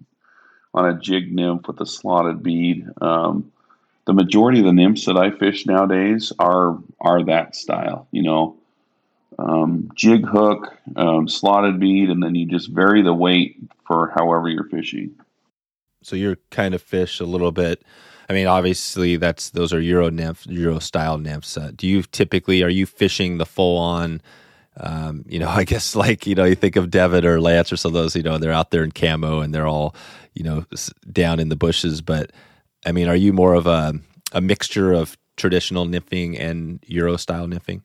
[0.74, 2.86] on a jig nymph with a slotted bead.
[3.00, 3.52] Um,
[4.06, 8.06] the majority of the nymphs that I fish nowadays are are that style.
[8.12, 8.56] You know,
[9.38, 14.48] um, jig hook, um, slotted bead, and then you just vary the weight for however
[14.48, 15.14] you're fishing.
[16.02, 17.82] So you're kind of fish a little bit.
[18.28, 21.56] I mean, obviously, that's those are Euro nymph, Euro style nymphs.
[21.56, 24.20] Uh, do you typically are you fishing the full on?
[24.78, 27.76] Um, you know, I guess like you know, you think of Devin or Lance or
[27.76, 28.16] some of those.
[28.16, 29.94] You know, they're out there in camo and they're all
[30.34, 30.64] you know
[31.10, 32.02] down in the bushes.
[32.02, 32.32] But
[32.84, 33.94] I mean, are you more of a
[34.32, 37.82] a mixture of traditional nymphing and Euro style nymphing?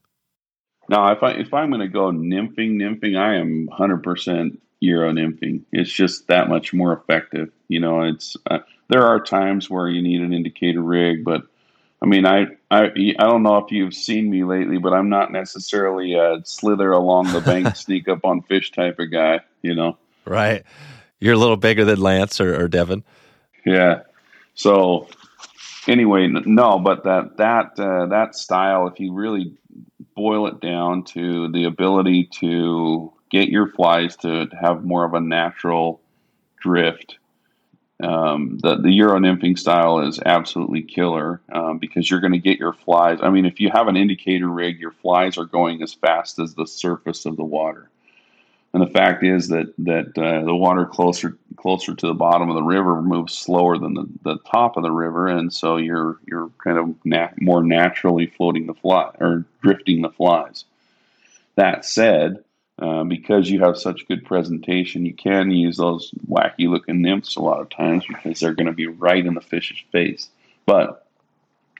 [0.90, 5.12] No, if I if I'm going to go nymphing, nymphing, I am 100 percent Euro
[5.12, 5.64] nymphing.
[5.72, 7.50] It's just that much more effective.
[7.68, 11.44] You know, it's uh, there are times where you need an indicator rig, but
[12.02, 12.86] I mean, I, I,
[13.20, 17.32] I don't know if you've seen me lately, but I'm not necessarily a slither along
[17.32, 19.98] the bank, sneak up on fish type of guy, you know?
[20.26, 20.64] Right.
[21.20, 23.04] You're a little bigger than Lance or, or Devin.
[23.66, 24.02] Yeah.
[24.56, 25.10] So
[25.88, 29.54] anyway, no, but that, that, uh, that style, if you really
[30.16, 35.14] boil it down to the ability to get your flies to, to have more of
[35.14, 36.02] a natural
[36.60, 37.18] drift
[38.04, 42.60] um, the the Euro nymphing style is absolutely killer um, because you're going to get
[42.60, 43.20] your flies.
[43.22, 46.54] I mean, if you have an indicator rig, your flies are going as fast as
[46.54, 47.90] the surface of the water.
[48.74, 52.56] And the fact is that that uh, the water closer closer to the bottom of
[52.56, 56.50] the river moves slower than the, the top of the river, and so you're you're
[56.64, 60.64] kind of nat- more naturally floating the fly or drifting the flies.
[61.56, 62.44] That said,
[62.82, 67.42] uh, because you have such good presentation, you can use those wacky looking nymphs a
[67.42, 70.30] lot of times because they're going to be right in the fish's face.
[70.66, 71.06] But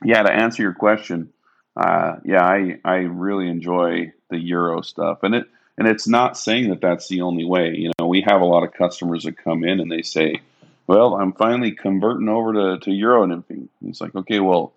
[0.04, 1.32] yeah, to answer your question,
[1.76, 6.70] uh, yeah, I I really enjoy the Euro stuff, and it and it's not saying
[6.70, 7.74] that that's the only way.
[7.74, 10.40] You know, we have a lot of customers that come in and they say,
[10.86, 14.72] "Well, I'm finally converting over to, to Euro nymphing." It's like, okay, well,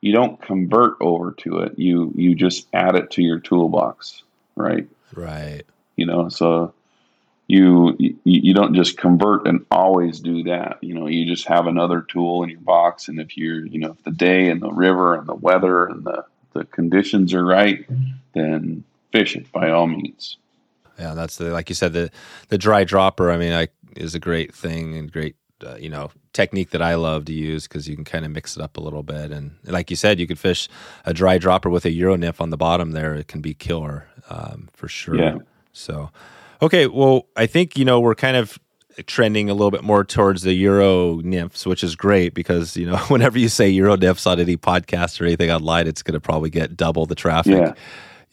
[0.00, 1.78] you don't convert over to it.
[1.78, 4.22] You you just add it to your toolbox,
[4.54, 4.88] right?
[5.14, 5.62] Right.
[5.96, 6.74] You know, so
[7.46, 10.78] you, you don't just convert and always do that.
[10.82, 13.92] You know, you just have another tool in your box, and if you're, you know,
[13.92, 17.86] if the day and the river and the weather and the the conditions are right,
[18.32, 20.38] then fish it by all means.
[20.98, 22.10] Yeah, that's the like you said the
[22.48, 23.30] the dry dropper.
[23.30, 26.94] I mean, I is a great thing and great uh, you know technique that I
[26.94, 29.30] love to use because you can kind of mix it up a little bit.
[29.30, 30.68] And like you said, you could fish
[31.04, 33.14] a dry dropper with a Euro nymph on the bottom there.
[33.14, 35.16] It can be killer um, for sure.
[35.16, 35.38] Yeah.
[35.72, 36.10] So,
[36.60, 38.58] okay, well, I think you know we're kind of
[39.06, 42.96] trending a little bit more towards the Euro nymphs, which is great because you know
[43.08, 46.50] whenever you say Euro nymphs on any podcast or anything online, it's going to probably
[46.50, 47.54] get double the traffic.
[47.54, 47.74] Yeah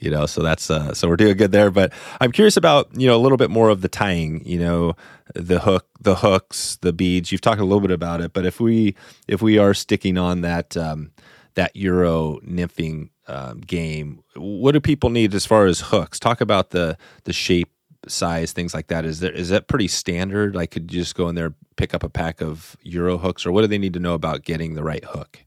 [0.04, 1.72] you know so that's uh, so we're doing good there.
[1.72, 4.96] But i'm curious about you know a little bit more of the tying you know
[5.34, 7.32] the hook the hooks the beads.
[7.32, 8.96] You've talked a little bit about it but if we
[9.28, 11.12] if we are sticking on that um,
[11.56, 16.20] that euro nymphing um, game what do people need as far as hooks?
[16.20, 17.70] Talk about the the shape
[18.08, 19.06] size things like that.
[19.06, 20.56] Is there is that pretty standard?
[20.56, 23.52] Like could you just go in there pick up a pack of euro hooks or
[23.52, 25.40] what do they need to know about getting the right hook?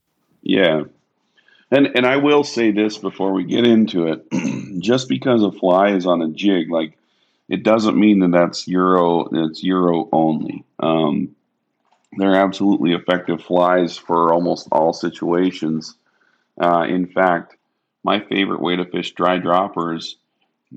[0.43, 0.85] Yeah
[1.71, 4.27] and and I will say this before we get into it,
[4.81, 6.97] just because a fly is on a jig, like
[7.49, 9.29] it doesn't mean that that's euro.
[9.33, 10.65] It's euro only.
[10.79, 11.35] Um,
[12.19, 15.95] they're absolutely effective flies for almost all situations.
[16.61, 17.57] Uh, in fact,
[18.03, 20.17] my favorite way to fish dry droppers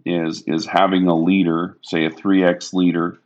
[0.05, 3.19] is is having a leader, say a three X leader,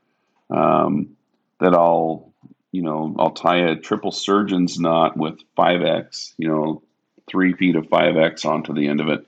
[0.49, 1.15] um,
[1.59, 2.33] that I'll
[2.73, 6.83] you know I'll tie a triple surgeon's knot with five X, you know
[7.27, 9.25] three feet of 5X onto the end of it.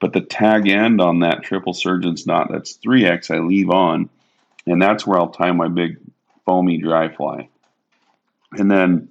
[0.00, 4.10] But the tag end on that triple surgeon's knot, that's 3X, I leave on.
[4.66, 5.98] And that's where I'll tie my big
[6.44, 7.48] foamy dry fly.
[8.52, 9.08] And then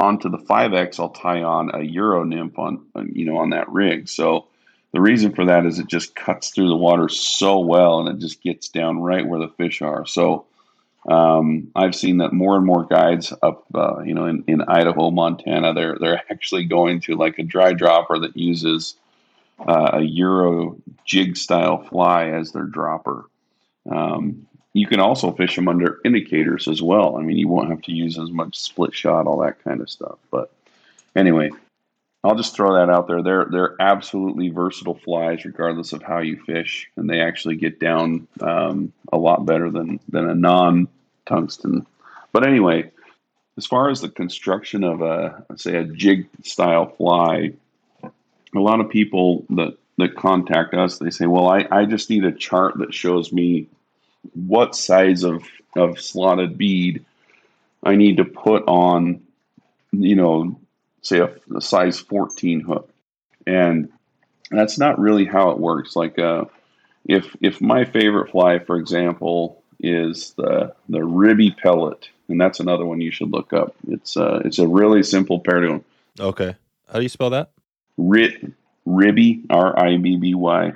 [0.00, 4.08] onto the 5X, I'll tie on a Euro nymph on, you know, on that rig.
[4.08, 4.46] So
[4.92, 8.20] the reason for that is it just cuts through the water so well and it
[8.20, 10.06] just gets down right where the fish are.
[10.06, 10.46] So
[11.08, 15.10] um, I've seen that more and more guides up, uh, you know, in, in Idaho,
[15.10, 18.94] Montana, they're they're actually going to like a dry dropper that uses
[19.66, 23.24] uh, a Euro jig style fly as their dropper.
[23.90, 27.16] Um, you can also fish them under indicators as well.
[27.16, 29.88] I mean, you won't have to use as much split shot, all that kind of
[29.88, 30.18] stuff.
[30.30, 30.52] But
[31.16, 31.50] anyway,
[32.22, 33.22] I'll just throw that out there.
[33.22, 38.28] They're they're absolutely versatile flies, regardless of how you fish, and they actually get down
[38.42, 40.88] um, a lot better than than a non
[41.28, 41.86] tungsten.
[42.32, 42.90] But anyway,
[43.56, 47.52] as far as the construction of a say a jig style fly,
[48.02, 52.24] a lot of people that that contact us, they say, "Well, I, I just need
[52.24, 53.66] a chart that shows me
[54.34, 55.42] what size of
[55.76, 57.04] of slotted bead
[57.82, 59.22] I need to put on,
[59.92, 60.58] you know,
[61.02, 62.90] say a, a size 14 hook."
[63.46, 63.90] And
[64.50, 65.96] that's not really how it works.
[65.96, 66.44] Like, uh,
[67.06, 72.84] if if my favorite fly, for example, is the the ribby pellet, and that's another
[72.84, 73.74] one you should look up.
[73.88, 75.84] It's uh it's a really simple perdigon.
[76.18, 76.56] Okay,
[76.88, 77.50] how do you spell that?
[77.96, 78.52] Rit
[78.84, 80.72] ribby R I B B Y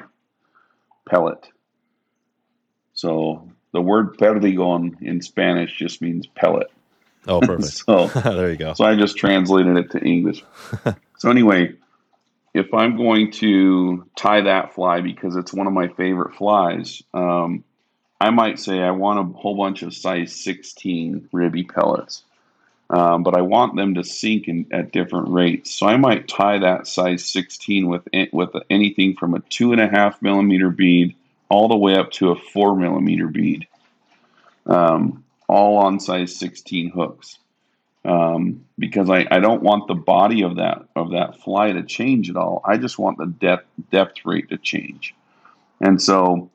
[1.09, 1.49] pellet.
[2.95, 6.71] So the word perdigon in Spanish just means pellet.
[7.27, 7.85] Oh, perfect.
[7.87, 8.75] so there you go.
[8.75, 10.45] So I just translated it to English.
[11.19, 11.75] so anyway,
[12.55, 17.65] if I'm going to tie that fly because it's one of my favorite flies, um,
[18.23, 22.23] I might say I want a whole bunch of size 16 ribby pellets,
[22.89, 25.73] um, but I want them to sink in, at different rates.
[25.73, 29.89] So I might tie that size 16 with with anything from a two and a
[29.89, 31.17] half millimeter bead
[31.49, 33.67] all the way up to a four millimeter bead,
[34.67, 37.41] um, all on size 16 hooks.
[38.05, 42.31] Um, because I, I don't want the body of that of that fly to change
[42.31, 42.61] at all.
[42.65, 45.13] I just want the depth depth rate to change,
[45.81, 46.51] and so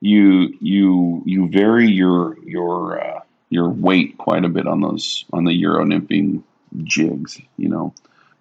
[0.00, 5.44] you you you vary your your uh, your weight quite a bit on those on
[5.44, 6.42] the euro nymphing
[6.84, 7.92] jigs, you know.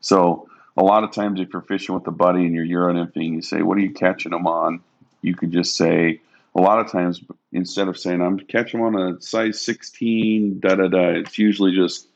[0.01, 3.33] So a lot of times if you're fishing with a buddy and you're euro nymphing,
[3.33, 4.81] you say, "What are you catching them on?"
[5.21, 6.21] You could just say.
[6.55, 10.73] A lot of times, instead of saying I'm catching them on a size 16, da
[10.73, 12.07] da da, it's usually just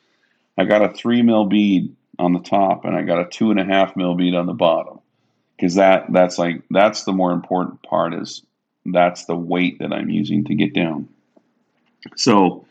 [0.57, 3.59] I got a three mil bead on the top and I got a two and
[3.59, 4.99] a half mil bead on the bottom
[5.55, 8.41] because that that's like that's the more important part is
[8.85, 11.07] that's the weight that I'm using to get down.
[12.15, 12.65] So,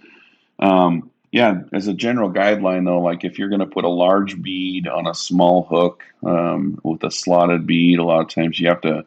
[0.59, 4.42] um, yeah, as a general guideline though, like if you're going to put a large
[4.42, 8.68] bead on a small hook um, with a slotted bead, a lot of times you
[8.68, 9.05] have to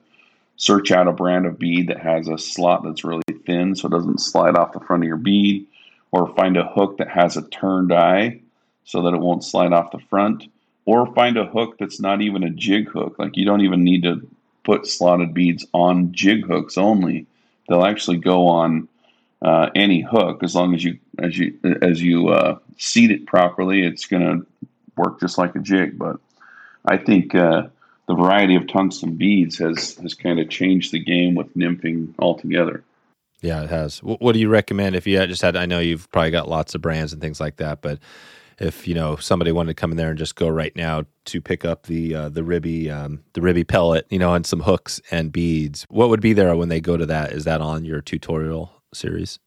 [0.56, 3.92] search out a brand of bead that has a slot that's really thin so it
[3.92, 5.68] doesn't slide off the front of your bead,
[6.12, 8.40] or find a hook that has a turned eye
[8.86, 10.46] so that it won't slide off the front
[10.86, 13.16] or find a hook that's not even a jig hook.
[13.18, 14.28] Like you don't even need to
[14.64, 17.26] put slotted beads on jig hooks only.
[17.68, 18.88] They'll actually go on
[19.42, 23.86] uh, any hook as long as you as you as you uh, seat it properly.
[23.86, 25.98] It's going to work just like a jig.
[25.98, 26.18] But
[26.86, 27.64] I think uh,
[28.08, 32.84] the variety of tungsten beads has has kind of changed the game with nymphing altogether.
[33.42, 34.00] Yeah, it has.
[34.00, 35.58] What do you recommend if you just had?
[35.58, 38.00] I know you've probably got lots of brands and things like that, but
[38.60, 41.42] if you know somebody wanted to come in there and just go right now to
[41.42, 45.02] pick up the uh, the ribby um, the ribby pellet, you know, and some hooks
[45.12, 47.32] and beads, what would be there when they go to that?
[47.32, 49.40] Is that on your tutorial series?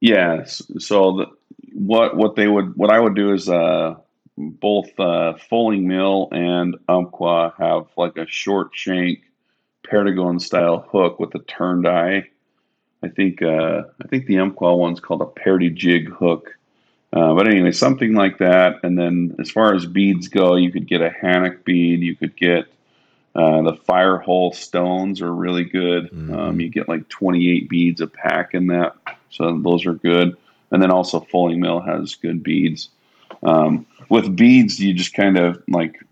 [0.00, 0.62] Yes.
[0.78, 1.26] So the,
[1.72, 3.94] what what they would what I would do is uh,
[4.36, 9.20] both uh, Fulling Mill and Umpqua have like a short shank
[9.86, 12.28] Perdigon style hook with a turned eye.
[13.02, 16.56] I think uh, I think the Umpqua one's called a Perdy jig hook
[17.12, 18.80] uh, but anyway, something like that.
[18.82, 22.00] And then as far as beads go, you could get a Hanak bead.
[22.00, 22.66] You could get
[23.34, 26.10] uh, the Firehole Stones are really good.
[26.10, 26.34] Mm-hmm.
[26.34, 28.96] Um, you get like 28 beads a pack in that.
[29.30, 30.36] So those are good.
[30.70, 32.88] And then also Fulling Mill has good beads.
[33.42, 36.02] Um, with beads, you just kind of like,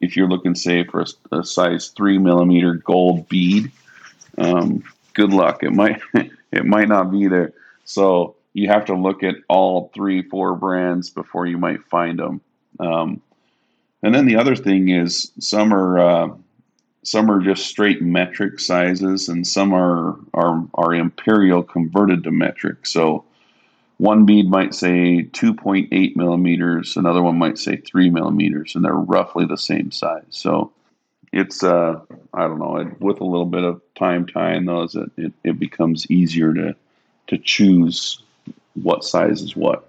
[0.00, 3.70] if you're looking, say, for a, a size three millimeter gold bead,
[4.38, 4.82] um,
[5.14, 5.62] good luck.
[5.62, 6.00] It might,
[6.52, 7.52] it might not be there.
[7.84, 12.40] So you have to look at all three, four brands before you might find them.
[12.78, 13.22] Um,
[14.02, 16.28] and then the other thing is some are uh,
[17.04, 22.86] some are just straight metric sizes, and some are are are imperial converted to metric.
[22.86, 23.24] So
[23.98, 29.46] one bead might say 2.8 millimeters, another one might say three millimeters, and they're roughly
[29.46, 30.24] the same size.
[30.30, 30.72] So
[31.32, 32.00] it's uh
[32.34, 32.76] I don't know.
[32.76, 36.74] It, with a little bit of time tying those, it, it, it becomes easier to
[37.28, 38.20] to choose
[38.74, 39.88] what size is what.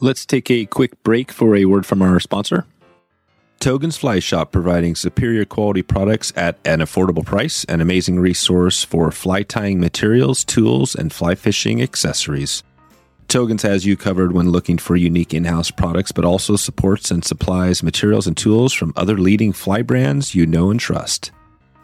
[0.00, 2.66] Let's take a quick break for a word from our sponsor.
[3.60, 9.10] Togens Fly Shop providing superior quality products at an affordable price, an amazing resource for
[9.10, 12.62] fly tying materials, tools, and fly fishing accessories.
[13.28, 17.24] Togens has you covered when looking for unique in house products, but also supports and
[17.24, 21.32] supplies materials and tools from other leading fly brands you know and trust.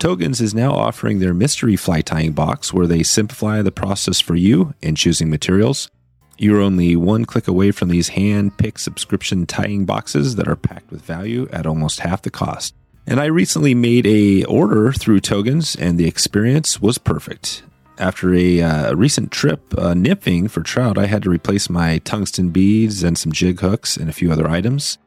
[0.03, 4.35] Togens is now offering their mystery fly tying box where they simplify the process for
[4.35, 5.89] you in choosing materials.
[6.37, 10.91] You're only one click away from these hand picked subscription tying boxes that are packed
[10.91, 12.75] with value at almost half the cost.
[13.07, 17.63] And I recently made a order through Togens and the experience was perfect.
[17.97, 19.95] After a uh, recent trip uh,
[20.49, 24.13] for trout, I had to replace my tungsten beads and some jig hooks and a
[24.13, 24.99] few other items.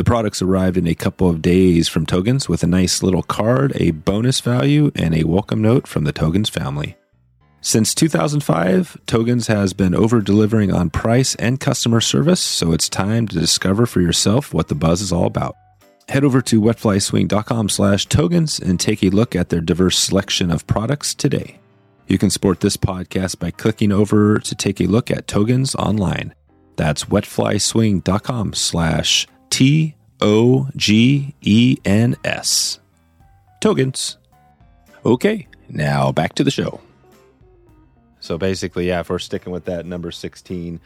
[0.00, 3.72] The products arrived in a couple of days from Togens with a nice little card,
[3.74, 6.96] a bonus value, and a welcome note from the Togens family.
[7.60, 13.28] Since 2005, Togens has been over delivering on price and customer service, so it's time
[13.28, 15.54] to discover for yourself what the buzz is all about.
[16.08, 20.66] Head over to wetflyswing.com slash togens and take a look at their diverse selection of
[20.66, 21.60] products today.
[22.06, 26.34] You can support this podcast by clicking over to take a look at Togens online.
[26.76, 32.78] That's wetflyswing.com slash T O G E N S.
[33.60, 34.16] Togens.
[35.04, 36.80] Okay, now back to the show.
[38.20, 40.78] So basically, yeah, if we're sticking with that number 16,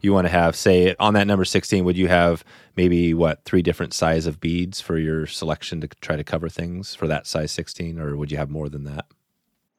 [0.00, 2.44] you want to have, say, on that number 16, would you have
[2.76, 6.94] maybe what, three different size of beads for your selection to try to cover things
[6.94, 9.06] for that size 16, or would you have more than that?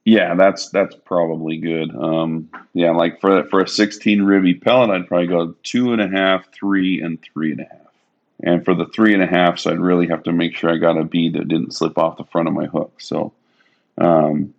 [0.04, 1.96] Yeah, that's that's probably good.
[1.96, 6.08] Um, yeah, like for for a 16 ribby pellet, I'd probably go two and a
[6.08, 7.81] half, three, and three and a half.
[8.44, 10.78] And for the three and a half, so I'd really have to make sure I
[10.78, 13.00] got a bead that didn't slip off the front of my hook.
[13.00, 13.34] So,
[13.98, 14.54] um,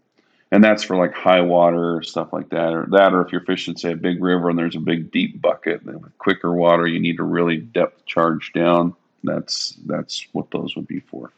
[0.52, 3.76] and that's for like high water stuff like that, or that, or if you're fishing
[3.76, 7.16] say a big river and there's a big deep bucket with quicker water, you need
[7.16, 8.94] to really depth charge down.
[9.24, 11.32] That's that's what those would be for.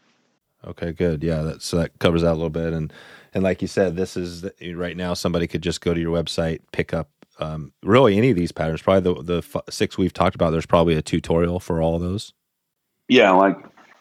[0.67, 1.23] Okay, good.
[1.23, 2.93] Yeah, that so that covers that a little bit, and
[3.33, 6.61] and like you said, this is right now somebody could just go to your website,
[6.73, 8.83] pick up um, really any of these patterns.
[8.83, 10.51] Probably the the f- six we've talked about.
[10.51, 12.33] There's probably a tutorial for all of those.
[13.09, 13.57] Yeah, like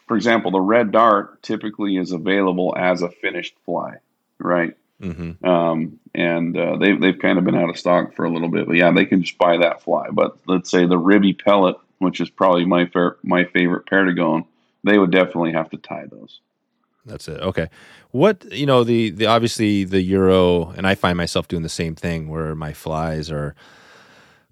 [0.06, 3.96] for example, the red dart typically is available as a finished fly,
[4.38, 4.76] right?
[5.00, 5.44] Mm-hmm.
[5.44, 8.66] Um, and uh, they've they've kind of been out of stock for a little bit,
[8.66, 10.08] but yeah, they can just buy that fly.
[10.10, 14.46] But let's say the ribby pellet, which is probably my fa- my favorite Perdigon,
[14.84, 16.40] they would definitely have to tie those.
[17.06, 17.40] That's it.
[17.40, 17.68] Okay.
[18.10, 21.94] What you know the the obviously the euro, and I find myself doing the same
[21.94, 23.54] thing where my flies are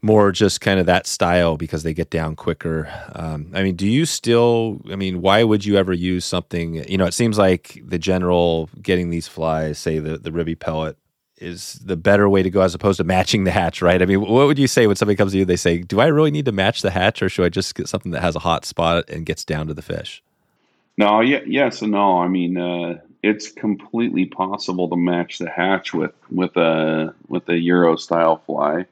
[0.03, 2.93] more just kind of that style because they get down quicker.
[3.15, 4.83] Um, I mean, do you still?
[4.91, 6.89] I mean, why would you ever use something?
[6.91, 10.99] You know, it seems like the general getting these flies, say the the ribby pellet,
[11.39, 14.03] is the better way to go as opposed to matching the hatch, right?
[14.03, 15.45] I mean, what would you say when somebody comes to you?
[15.45, 17.89] They say, "Do I really need to match the hatch, or should I just get
[17.89, 20.23] something that has a hot spot and gets down to the fish?"
[20.99, 22.19] No, yeah, yes and no.
[22.19, 27.59] I mean, uh, it's completely possible to match the hatch with with a with a
[27.59, 28.85] Euro style fly.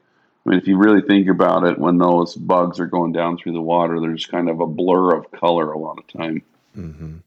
[0.45, 3.53] I mean, if you really think about it, when those bugs are going down through
[3.53, 6.41] the water, there's kind of a blur of color a lot of time.
[6.75, 7.17] Mm-hmm.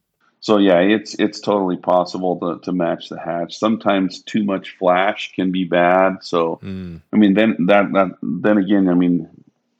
[0.40, 3.56] So yeah, it's it's totally possible to, to match the hatch.
[3.56, 6.18] Sometimes too much flash can be bad.
[6.22, 7.00] So mm.
[7.12, 9.28] I mean, then that that then again, I mean,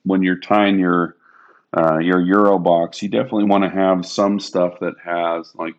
[0.05, 1.17] when you're tying your
[1.77, 5.75] uh, your Euro box, you definitely want to have some stuff that has like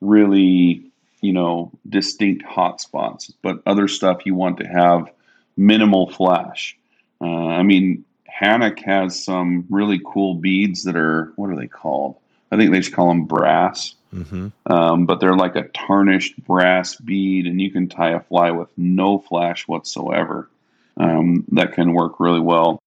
[0.00, 0.90] really
[1.20, 5.10] you know distinct hot spots, but other stuff you want to have
[5.56, 6.76] minimal flash.
[7.20, 8.04] Uh, I mean,
[8.40, 12.16] Hanak has some really cool beads that are what are they called?
[12.50, 13.94] I think they just call them brass.
[14.14, 14.48] Mm-hmm.
[14.72, 18.68] Um, but they're like a tarnished brass bead, and you can tie a fly with
[18.76, 20.48] no flash whatsoever.
[20.96, 22.78] Um, that can work really well.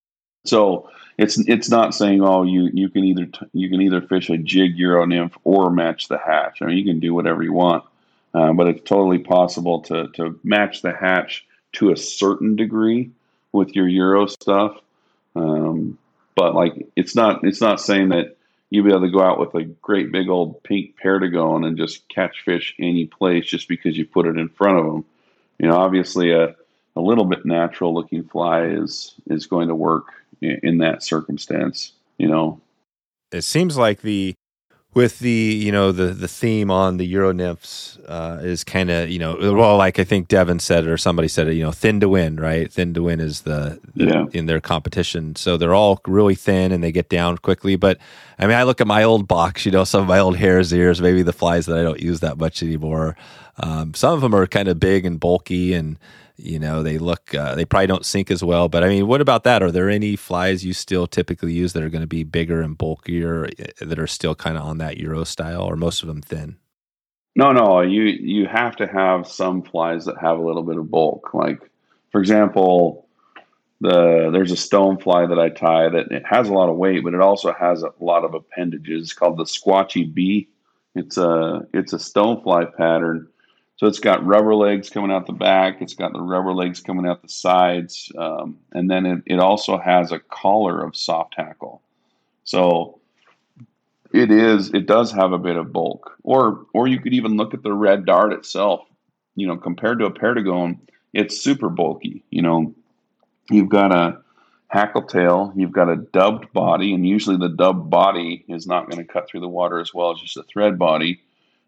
[0.45, 4.29] So it's it's not saying oh you you can either t- you can either fish
[4.29, 6.61] a jig euro nymph or match the hatch.
[6.61, 7.83] I mean you can do whatever you want,
[8.33, 13.11] uh, but it's totally possible to to match the hatch to a certain degree
[13.51, 14.77] with your euro stuff.
[15.35, 15.97] Um,
[16.35, 18.37] but like it's not it's not saying that
[18.69, 22.07] you'll be able to go out with a great big old pink perdigon and just
[22.09, 25.05] catch fish any place just because you put it in front of them.
[25.57, 26.55] You know, obviously a
[26.95, 30.07] a little bit natural looking fly is is going to work
[30.41, 31.93] in, that circumstance.
[32.17, 32.61] You know,
[33.31, 34.33] it seems like the
[34.93, 39.09] with the you know the the theme on the Euro nymphs uh, is kind of
[39.09, 41.71] you know well like I think Devin said it or somebody said it you know
[41.71, 44.25] thin to win right thin to win is the, the yeah.
[44.33, 47.99] in their competition so they're all really thin and they get down quickly but
[48.39, 50.73] I mean I look at my old box you know some of my old hare's
[50.73, 53.15] ears maybe the flies that I don't use that much anymore
[53.57, 55.99] um, some of them are kind of big and bulky and
[56.37, 59.21] you know they look uh, they probably don't sink as well but i mean what
[59.21, 59.63] about that?
[59.63, 62.77] Are there any flies you still typically use that are going to be bigger and
[62.77, 66.21] bulkier eh, that are still kind of on that euro style or most of them
[66.21, 66.57] thin?
[67.35, 70.91] No no you you have to have some flies that have a little bit of
[70.91, 71.33] bulk.
[71.33, 71.59] Like
[72.11, 73.07] for example
[73.81, 77.03] the there's a stone fly that i tie that it has a lot of weight
[77.03, 80.49] but it also has a lot of appendages it's called the Squatchy B.
[80.95, 83.27] It's a it's a stone fly pattern
[83.77, 85.81] so it's got rubber legs coming out the back.
[85.81, 89.77] It's got the rubber legs coming out the sides, um, and then it, it also
[89.77, 91.81] has a collar of soft hackle.
[92.43, 92.99] So
[94.13, 96.17] it is it does have a bit of bulk.
[96.23, 98.81] Or or you could even look at the red dart itself.
[99.35, 100.79] You know, compared to a perdigon,
[101.13, 102.23] it's super bulky.
[102.31, 102.73] You know,
[103.51, 104.19] you've got a
[104.69, 109.05] hackle tail, you've got a dubbed body, and usually the dubbed body is not going
[109.05, 111.21] to cut through the water as well as just a thread body.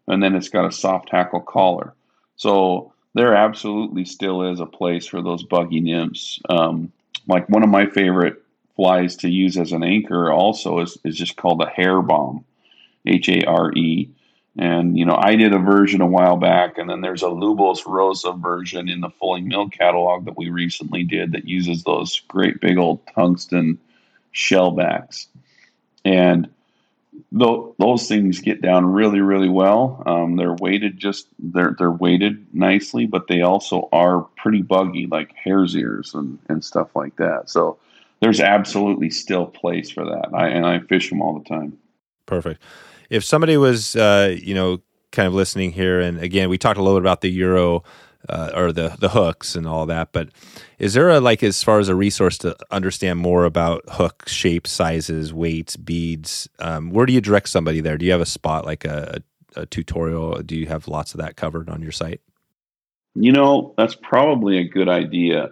[0.08, 1.94] And then it's got a soft hackle collar.
[2.40, 6.40] So there absolutely still is a place for those buggy nymphs.
[6.48, 6.90] Um,
[7.28, 8.42] like one of my favorite
[8.76, 12.46] flies to use as an anchor also is, is just called a hare bomb,
[13.04, 14.08] H A R E.
[14.56, 17.84] And, you know, I did a version a while back, and then there's a Lubos
[17.84, 22.58] Roza version in the Fulling Mill catalog that we recently did that uses those great
[22.58, 23.78] big old tungsten
[24.34, 25.26] shellbacks.
[26.06, 26.48] And
[27.32, 30.02] those things get down really, really well.
[30.06, 35.34] Um, they're weighted just they're they're weighted nicely, but they also are pretty buggy, like
[35.34, 37.50] hare's ears and, and stuff like that.
[37.50, 37.78] So
[38.20, 40.28] there's absolutely still place for that.
[40.34, 41.78] I, and I fish them all the time.
[42.26, 42.62] Perfect.
[43.08, 46.82] If somebody was, uh, you know, kind of listening here, and again, we talked a
[46.82, 47.82] little bit about the Euro
[48.28, 50.12] uh, or the the hooks and all that.
[50.12, 50.28] But
[50.78, 54.70] is there a like as far as a resource to understand more about hook shapes,
[54.70, 56.48] sizes, weights, beads?
[56.58, 57.98] Um, where do you direct somebody there?
[57.98, 59.22] Do you have a spot like a,
[59.56, 60.42] a, a tutorial?
[60.42, 62.20] Do you have lots of that covered on your site?
[63.14, 65.50] You know, that's probably a good idea.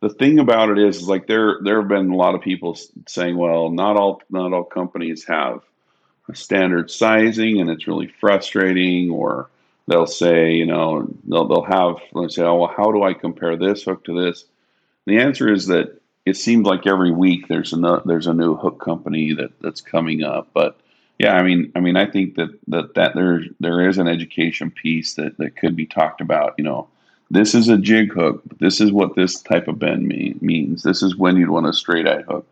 [0.00, 2.76] The thing about it is, is like there there have been a lot of people
[3.06, 5.62] saying, well, not all not all companies have
[6.28, 9.48] a standard sizing, and it's really frustrating, or
[9.86, 13.56] they'll say, you know, they'll, they'll have, let's say, oh, well, how do I compare
[13.56, 14.44] this hook to this?
[15.06, 18.80] The answer is that it seems like every week there's a there's a new hook
[18.80, 20.48] company that that's coming up.
[20.54, 20.78] But
[21.18, 24.70] yeah, I mean, I mean, I think that that that there there is an education
[24.70, 26.54] piece that that could be talked about.
[26.58, 26.88] You know,
[27.30, 28.42] this is a jig hook.
[28.60, 30.82] This is what this type of bend mean, means.
[30.82, 32.46] This is when you'd want a straight eye hook.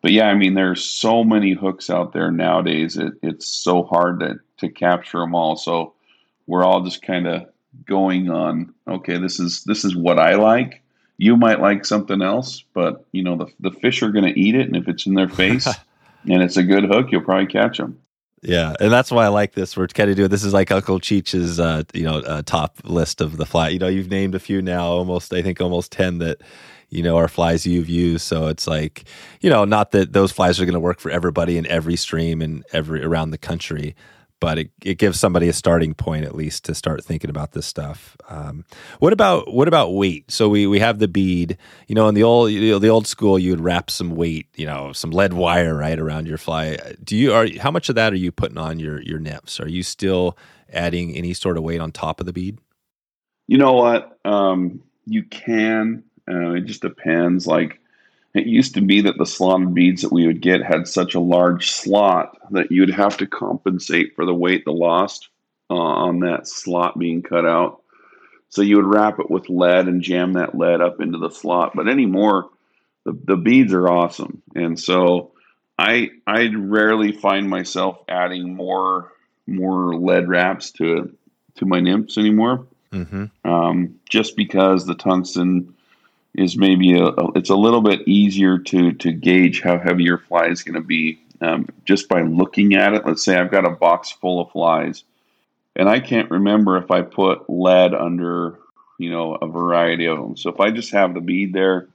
[0.00, 2.96] But yeah, I mean, there's so many hooks out there nowadays.
[2.96, 5.56] It, it's so hard to to capture them all.
[5.56, 5.92] So
[6.48, 7.46] we're all just kind of
[7.86, 8.74] going on.
[8.88, 10.82] Okay, this is this is what I like
[11.18, 14.54] you might like something else, but you know the the fish are going to eat
[14.54, 15.66] it, and if it's in their face
[16.30, 18.00] and it's a good hook, you'll probably catch them.
[18.40, 19.76] Yeah, and that's why I like this.
[19.76, 23.20] We're kind of doing this is like Uncle Cheech's, uh, you know, uh, top list
[23.20, 23.68] of the fly.
[23.68, 26.40] You know, you've named a few now, almost I think almost ten that
[26.88, 28.24] you know are flies you've used.
[28.24, 29.04] So it's like
[29.40, 32.40] you know, not that those flies are going to work for everybody in every stream
[32.40, 33.96] and every around the country,
[34.40, 37.66] but it, it gives somebody a starting point at least to start thinking about this
[37.66, 38.16] stuff.
[38.28, 38.64] Um,
[38.98, 40.30] what about what about weight?
[40.30, 41.58] So we we have the bead.
[41.86, 44.46] You know, in the old you know, the old school, you would wrap some weight,
[44.54, 46.78] you know, some lead wire right around your fly.
[47.02, 49.60] Do you are how much of that are you putting on your your nymphs?
[49.60, 50.36] Are you still
[50.72, 52.58] adding any sort of weight on top of the bead?
[53.46, 54.18] You know what?
[54.24, 56.04] Um, you can.
[56.30, 57.46] Uh, it just depends.
[57.46, 57.80] Like
[58.38, 61.20] it used to be that the slotted beads that we would get had such a
[61.20, 65.28] large slot that you'd have to compensate for the weight the lost
[65.70, 67.82] uh, on that slot being cut out.
[68.50, 71.72] So you would wrap it with lead and jam that lead up into the slot.
[71.74, 72.48] But anymore,
[73.04, 75.32] the, the beads are awesome, and so
[75.78, 79.12] I I rarely find myself adding more
[79.46, 81.14] more lead wraps to
[81.56, 82.66] to my nymphs anymore.
[82.92, 83.26] Mm-hmm.
[83.44, 85.74] Um, just because the tungsten
[86.38, 90.18] is maybe a, a, it's a little bit easier to to gauge how heavy your
[90.18, 93.04] fly is going to be um, just by looking at it.
[93.04, 95.04] Let's say I've got a box full of flies,
[95.76, 98.58] and I can't remember if I put lead under
[98.98, 100.36] you know a variety of them.
[100.36, 101.88] So if I just have the bead there,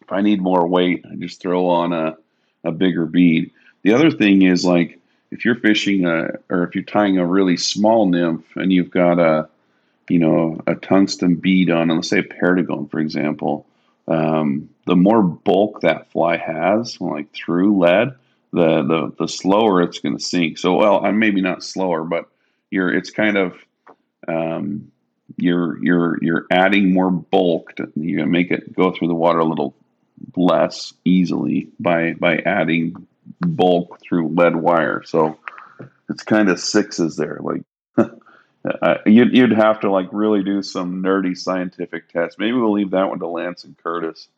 [0.00, 2.16] if I need more weight, I just throw on a
[2.64, 3.50] a bigger bead.
[3.82, 5.00] The other thing is like
[5.30, 9.18] if you're fishing a or if you're tying a really small nymph and you've got
[9.18, 9.48] a
[10.08, 13.66] you know, a tungsten bead on, let's say a perdigon, for example,
[14.08, 18.14] um, the more bulk that fly has, like through lead,
[18.52, 20.58] the the, the slower it's going to sink.
[20.58, 22.28] So, well, I'm maybe not slower, but
[22.70, 23.56] you're it's kind of
[24.28, 24.92] um,
[25.36, 27.74] you're you're you're adding more bulk.
[27.76, 29.74] To, you make it go through the water a little
[30.36, 33.06] less easily by by adding
[33.40, 35.02] bulk through lead wire.
[35.04, 35.38] So
[36.08, 37.62] it's kind of sixes there, like
[38.66, 42.38] uh, you'd, you'd have to like really do some nerdy scientific tests.
[42.38, 44.28] Maybe we'll leave that one to Lance and Curtis.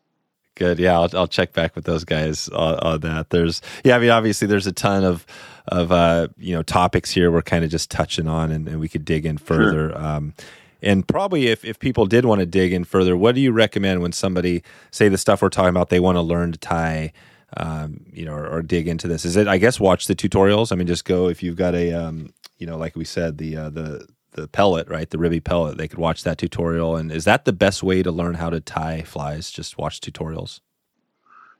[0.55, 0.77] Good.
[0.77, 3.29] Yeah, I'll, I'll check back with those guys on, on, that.
[3.29, 5.25] There's, yeah, I mean, obviously, there's a ton of
[5.69, 8.89] of uh, you know topics here we're kind of just touching on, and, and we
[8.89, 9.91] could dig in further.
[9.91, 9.97] Sure.
[9.97, 10.33] Um,
[10.81, 14.01] and probably, if if people did want to dig in further, what do you recommend
[14.01, 14.61] when somebody
[14.91, 17.13] say the stuff we're talking about, they want to learn to tie?
[17.55, 19.25] Um, you know, or, or, dig into this.
[19.25, 19.47] Is it?
[19.47, 20.71] I guess watch the tutorials.
[20.71, 23.57] I mean, just go if you've got a, um, you know, like we said, the
[23.57, 25.09] uh, the the pellet, right?
[25.09, 25.77] The ribby pellet.
[25.77, 26.95] They could watch that tutorial.
[26.95, 29.51] And is that the best way to learn how to tie flies?
[29.51, 30.59] Just watch tutorials.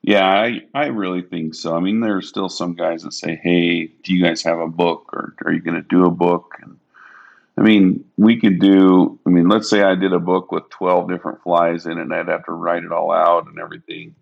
[0.01, 1.75] Yeah, I, I really think so.
[1.75, 5.09] I mean, there's still some guys that say, "Hey, do you guys have a book,
[5.11, 6.79] or are you going to do a book?" And
[7.57, 9.19] I mean, we could do.
[9.27, 12.13] I mean, let's say I did a book with 12 different flies in it, and
[12.13, 14.15] I'd have to write it all out and everything.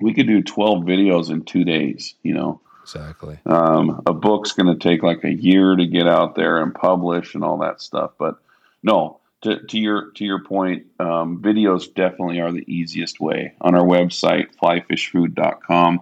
[0.00, 2.14] We could do 12 videos in two days.
[2.22, 2.62] You know,
[2.94, 3.38] Exactly.
[3.46, 7.34] Um, a book's going to take like a year to get out there and publish
[7.34, 8.12] and all that stuff.
[8.18, 8.36] But
[8.82, 13.54] no, to, to your to your point, um, videos definitely are the easiest way.
[13.60, 16.00] On our website, flyfishfood.com,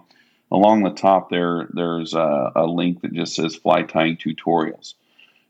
[0.51, 4.95] along the top there, there's a, a link that just says fly tying tutorials.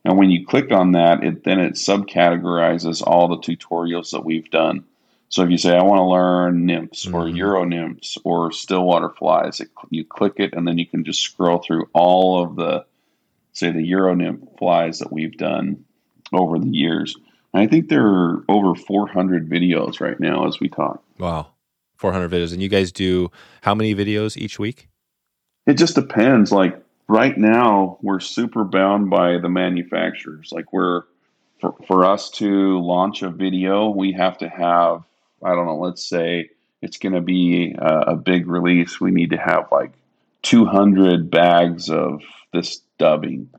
[0.06, 4.50] And when you click on that, it then it subcategorizes all the tutorials that we've
[4.50, 4.86] done.
[5.30, 7.16] So if you say I want to learn nymphs mm-hmm.
[7.16, 11.22] or euro nymphs or stillwater flies, it, you click it and then you can just
[11.22, 12.86] scroll through all of the
[13.54, 15.86] say the euro nymph flies that we've done
[16.34, 17.16] over the years.
[17.54, 21.04] And I think there are over 400 videos right now as we talk.
[21.18, 21.54] Wow,
[21.98, 24.90] 400 videos, and you guys do how many videos each week?
[25.66, 26.52] It just depends.
[26.52, 30.52] Like right now, we're super bound by the manufacturers.
[30.52, 31.04] Like we're
[31.60, 35.04] for, for us to launch a video, we have to have
[35.44, 36.50] I don't know, let's say
[36.82, 39.00] it's going to be a, a, big release.
[39.00, 39.92] We need to have like
[40.44, 42.22] 200 bags of
[42.54, 43.50] this dubbing.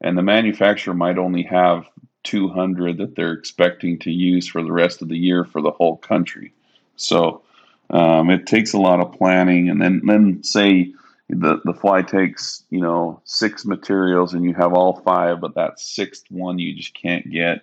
[0.00, 1.86] And the manufacturer might only have
[2.24, 5.96] 200 that they're expecting to use for the rest of the year for the whole
[5.96, 6.52] country.
[6.96, 7.42] So
[7.90, 9.70] um, it takes a lot of planning.
[9.70, 10.92] And then, then say
[11.30, 15.80] the, the fly takes, you know, six materials and you have all five, but that
[15.80, 17.62] sixth one you just can't get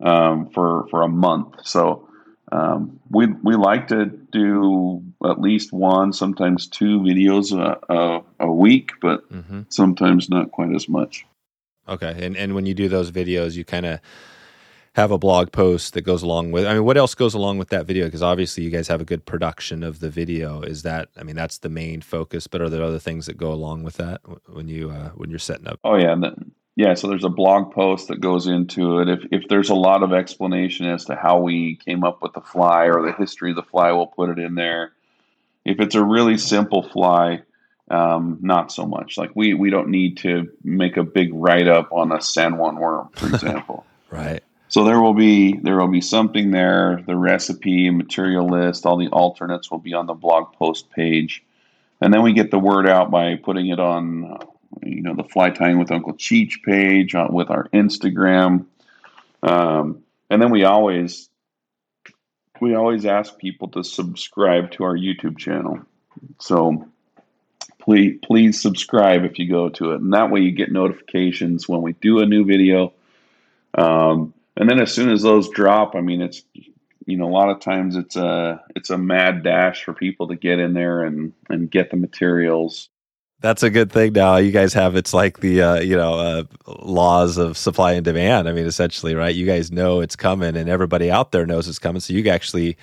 [0.00, 1.64] um, for, for a month.
[1.64, 2.08] So
[2.52, 8.52] um, we we like to do at least one, sometimes two videos a, a, a
[8.52, 9.62] week, but Mm-hmm.
[9.68, 11.26] sometimes not quite as much.
[11.88, 14.00] Okay, and and when you do those videos, you kind of
[14.94, 16.64] have a blog post that goes along with.
[16.66, 18.04] I mean, what else goes along with that video?
[18.04, 20.62] Because obviously, you guys have a good production of the video.
[20.62, 21.08] Is that?
[21.16, 22.46] I mean, that's the main focus.
[22.46, 25.38] But are there other things that go along with that when you uh, when you're
[25.38, 25.80] setting up?
[25.84, 26.14] Oh yeah,
[26.76, 26.94] yeah.
[26.94, 29.08] So there's a blog post that goes into it.
[29.08, 32.40] If if there's a lot of explanation as to how we came up with the
[32.40, 34.92] fly or the history of the fly, we'll put it in there.
[35.64, 37.42] If it's a really simple fly,
[37.90, 39.16] um, not so much.
[39.18, 42.76] Like we we don't need to make a big write up on a San Juan
[42.76, 43.86] worm, for example.
[44.10, 44.42] Right.
[44.68, 47.02] So there will be there will be something there.
[47.06, 51.44] The recipe, material list, all the alternates will be on the blog post page,
[52.00, 54.38] and then we get the word out by putting it on,
[54.82, 58.66] you know, the Fly Tying with Uncle Cheech page, on, with our Instagram,
[59.42, 61.28] um, and then we always
[62.60, 65.80] we always ask people to subscribe to our YouTube channel.
[66.40, 66.88] So
[67.80, 71.82] please please subscribe if you go to it, and that way you get notifications when
[71.82, 72.92] we do a new video.
[73.76, 76.42] Um, and then as soon as those drop, I mean, it's
[77.06, 80.36] you know a lot of times it's a it's a mad dash for people to
[80.36, 82.88] get in there and and get the materials.
[83.44, 84.14] That's a good thing.
[84.14, 88.02] Now you guys have it's like the uh, you know uh, laws of supply and
[88.02, 88.48] demand.
[88.48, 89.34] I mean, essentially, right?
[89.34, 92.00] You guys know it's coming, and everybody out there knows it's coming.
[92.00, 92.78] So you actually,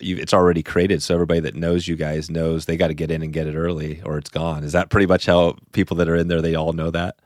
[0.00, 1.02] you, it's already created.
[1.02, 3.54] So everybody that knows you guys knows they got to get in and get it
[3.54, 4.64] early, or it's gone.
[4.64, 7.16] Is that pretty much how people that are in there they all know that?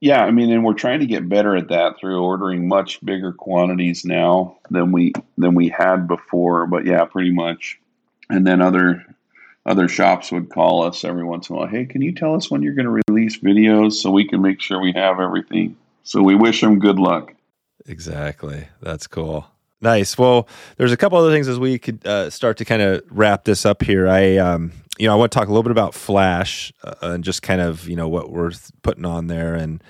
[0.00, 3.32] Yeah, I mean, and we're trying to get better at that through ordering much bigger
[3.32, 6.68] quantities now than we than we had before.
[6.68, 7.80] But yeah, pretty much.
[8.28, 9.04] And then other
[9.66, 11.68] other shops would call us every once in a while.
[11.68, 14.60] Hey, can you tell us when you're going to release videos so we can make
[14.60, 15.76] sure we have everything?
[16.02, 17.34] So we wish them good luck.
[17.86, 18.68] Exactly.
[18.80, 19.46] That's cool.
[19.80, 20.18] Nice.
[20.18, 20.46] Well,
[20.76, 23.64] there's a couple other things as we could uh, start to kind of wrap this
[23.64, 24.08] up here.
[24.08, 27.24] I, um, you know, I want to talk a little bit about Flash uh, and
[27.24, 28.52] just kind of, you know, what we're
[28.82, 29.54] putting on there.
[29.54, 29.82] And,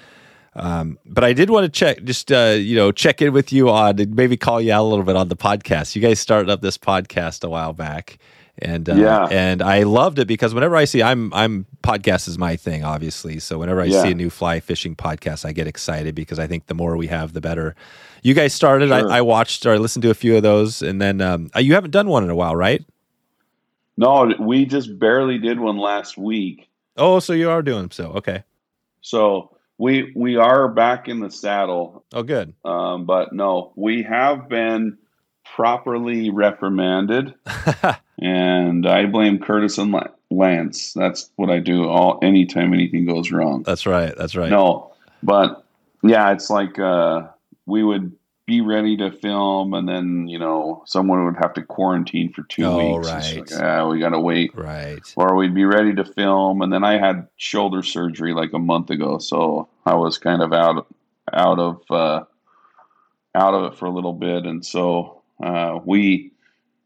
[0.54, 3.70] um, but I did want to check, just, uh, you know, check in with you
[3.70, 5.96] on, and maybe call you out a little bit on the podcast.
[5.96, 8.18] You guys started up this podcast a while back.
[8.62, 9.24] And uh, Yeah.
[9.30, 13.38] and I loved it because whenever I see I'm I'm podcast is my thing obviously
[13.40, 14.02] so whenever I Yeah.
[14.02, 17.06] see a new fly fishing podcast I get excited because I think the more we
[17.08, 17.74] have the better.
[18.22, 19.10] You guys started Sure.
[19.10, 21.60] I, I watched or I listened to a few of those and then um, uh,
[21.60, 22.84] you haven't done one in a while right?
[23.96, 26.68] No, we just barely did one last week.
[26.96, 28.44] Oh so you are doing so okay
[29.00, 34.48] So we we are back in the saddle oh good Um, but no, we have
[34.50, 34.98] been
[35.56, 37.34] properly reprimanded,
[38.20, 39.94] and I blame Curtis and
[40.30, 40.92] Lance.
[40.92, 43.62] That's what I do all anytime anything goes wrong.
[43.64, 44.92] that's right that's right No,
[45.22, 45.64] but
[46.02, 47.28] yeah, it's like uh,
[47.66, 48.12] we would
[48.46, 52.64] be ready to film, and then you know someone would have to quarantine for two
[52.64, 53.08] Oh, weeks.
[53.08, 53.36] Right.
[53.38, 54.50] like, yeah, we gotta wait.
[54.56, 58.58] right Or we'd be ready to film, and then I had shoulder surgery like a
[58.58, 60.86] month ago, so I was kind of out
[61.32, 62.24] out of uh,
[63.34, 66.29] out of it for a little bit, and so uh, we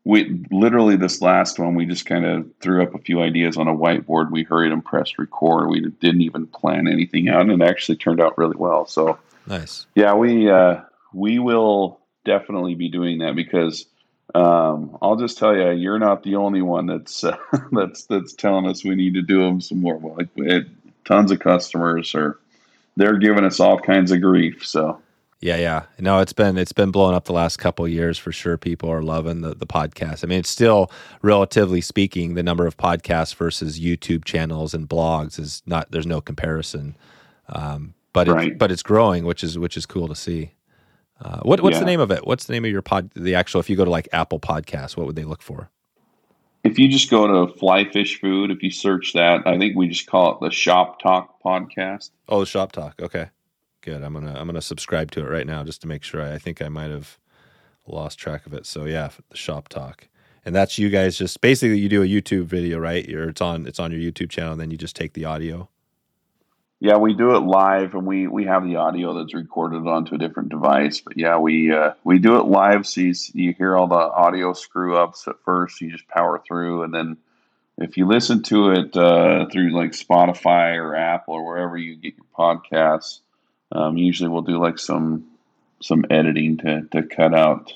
[0.05, 3.69] we literally this last one we just kind of threw up a few ideas on
[3.69, 4.31] a whiteboard.
[4.31, 5.69] We hurried and pressed record.
[5.69, 8.87] We didn't even plan anything out, and it actually turned out really well.
[8.87, 10.83] So nice yeah, we uh,
[11.13, 13.87] we will definitely be doing that because
[14.35, 17.37] um, I'll just tell you, you're not the only one that's uh,
[17.73, 19.99] that's that's telling us we need to do them some more.
[19.99, 20.67] Like
[21.05, 22.39] tons of customers are
[22.97, 24.67] they're giving us all kinds of grief.
[24.67, 25.01] So
[25.45, 25.83] Yeah, yeah.
[25.99, 28.57] No, it's been it's been blowing up the last couple of years for sure.
[28.57, 30.25] People are loving the the podcast.
[30.25, 30.91] I mean, it's still
[31.21, 35.91] relatively speaking, the number of podcasts versus YouTube channels and blogs is not.
[35.91, 36.97] There's no comparison,
[37.51, 40.53] um, but it's, but it's growing, which is which is cool to see.
[41.21, 42.27] Uh, what what's the name of it?
[42.27, 43.11] What's the name of your pod?
[43.15, 45.69] The actual, if you go to like Apple Podcasts, what would they look for?
[46.63, 49.89] if you just go to Fly Fish Food, if you search that, I think we
[49.89, 52.09] just call it the Shop Talk Podcast.
[52.31, 53.03] Oh, the Shop Talk.
[53.03, 53.29] Okay,
[53.85, 54.03] good.
[54.03, 56.23] I'm gonna I'm gonna subscribe to it right now just to make sure.
[56.23, 57.19] I, I think I might have
[57.87, 58.67] lost track of it.
[58.67, 60.09] So yeah, the Shop Talk,
[60.45, 63.09] and that's you guys just basically you do a YouTube video, right?
[63.13, 65.69] Or it's on it's on your YouTube channel, and then you just take the audio.
[66.81, 70.19] Yeah, we do it live, and we, we have the audio that's recorded onto a
[70.19, 71.01] different device.
[71.01, 74.53] But yeah, we uh, we do it live, so you, you hear all the audio
[74.53, 75.81] screw ups at first.
[75.81, 77.17] You just power through, and then
[77.79, 82.15] if you listen to it uh, through like Spotify or Apple or wherever you get
[82.17, 83.21] your podcasts,
[83.75, 85.27] um, usually we'll do like some
[85.81, 87.73] some editing to, to cut out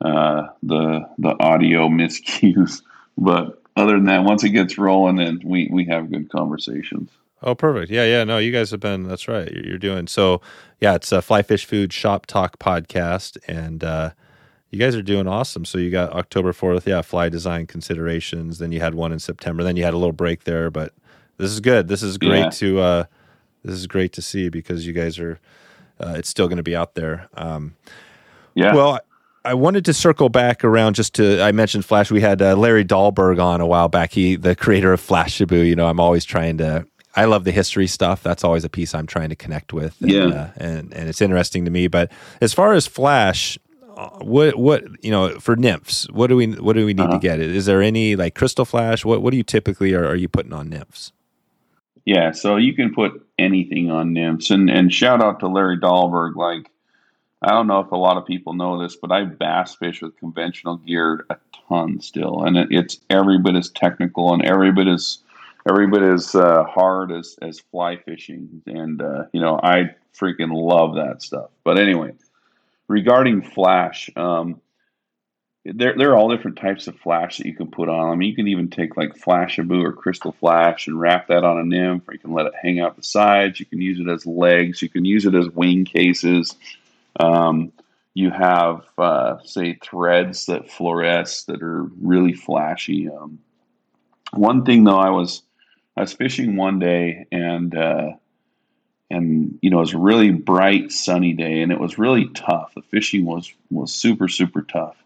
[0.00, 2.82] uh, the the audio miscues.
[3.16, 7.10] But other than that, once it gets rolling, then we, we have good conversations.
[7.42, 7.90] Oh, perfect.
[7.90, 8.24] Yeah, yeah.
[8.24, 9.02] No, you guys have been.
[9.04, 9.50] That's right.
[9.50, 10.40] You're, you're doing so.
[10.80, 14.10] Yeah, it's a Fly Fish Food Shop Talk podcast, and uh,
[14.70, 15.64] You guys are doing awesome.
[15.64, 18.58] So you got October 4th, yeah, fly design considerations.
[18.58, 19.62] Then you had one in September.
[19.62, 20.92] Then you had a little break there, but
[21.36, 21.86] this is good.
[21.88, 22.50] This is great Yeah.
[22.50, 23.04] to uh
[23.64, 25.38] this is great to see because you guys are
[26.00, 27.28] uh, it's still going to be out there.
[27.36, 27.74] Um
[28.54, 28.74] Yeah.
[28.74, 29.00] well,
[29.46, 31.42] I wanted to circle back around just to.
[31.42, 32.10] I mentioned Flash.
[32.10, 34.12] We had uh, Larry Dahlberg on a while back.
[34.12, 35.66] He, the creator of Flashabou.
[35.66, 36.86] You know, I'm always trying to.
[37.14, 38.22] I love the history stuff.
[38.22, 40.00] That's always a piece I'm trying to connect with.
[40.00, 40.24] And, Yeah.
[40.28, 41.88] uh, and and it's interesting to me.
[41.88, 42.10] But
[42.40, 43.58] as far as Flash,
[43.96, 47.08] uh, what what you know for nymphs, what do we what do we need to
[47.10, 47.18] Uh-huh.
[47.18, 47.38] get?
[47.40, 49.04] Is there any like crystal flash?
[49.04, 51.12] What what do you typically are, are you putting on nymphs?
[52.04, 56.36] Yeah, so you can put anything on nymphs, and and shout out to Larry Dahlberg.
[56.36, 56.70] Like,
[57.40, 60.16] I don't know if a lot of people know this, but I bass fish with
[60.18, 61.36] conventional gear a
[61.68, 65.18] ton still, and it, it's every bit as technical and every bit as
[65.68, 68.62] every bit as uh, hard as as fly fishing.
[68.66, 71.50] And uh, you know, I freaking love that stuff.
[71.64, 72.12] But anyway,
[72.88, 74.60] regarding flash, um,
[75.64, 78.10] there, there are all different types of flash that you can put on.
[78.10, 81.58] I mean, you can even take like Flashabou or Crystal Flash and wrap that on
[81.58, 83.58] a nymph, or you can let it hang out the sides.
[83.58, 84.82] You can use it as legs.
[84.82, 86.54] You can use it as wing cases.
[87.18, 87.72] Um,
[88.12, 93.08] you have, uh, say, threads that fluoresce that are really flashy.
[93.08, 93.38] Um,
[94.32, 95.42] one thing though, I was
[95.96, 98.12] I was fishing one day and uh,
[99.10, 102.74] and you know it was a really bright sunny day and it was really tough.
[102.74, 105.03] The fishing was was super super tough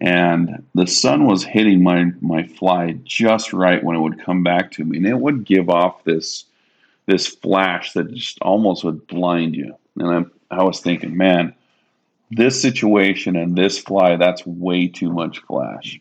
[0.00, 4.70] and the sun was hitting my my fly just right when it would come back
[4.72, 4.96] to me.
[4.96, 6.46] And it would give off this
[7.06, 9.76] this flash that just almost would blind you.
[9.98, 11.54] And i, I was thinking man
[12.30, 16.00] this situation and this fly that's way too much flash.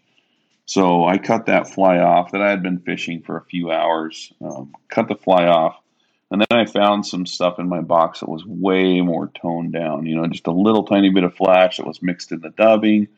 [0.66, 4.32] So i cut that fly off that i had been fishing for a few hours
[4.41, 5.78] um, cut the fly off.
[6.32, 10.06] And then i found some stuff in my box that was way more toned down
[10.06, 13.10] you know just a little tiny bit of flash that was mixed in the dubbing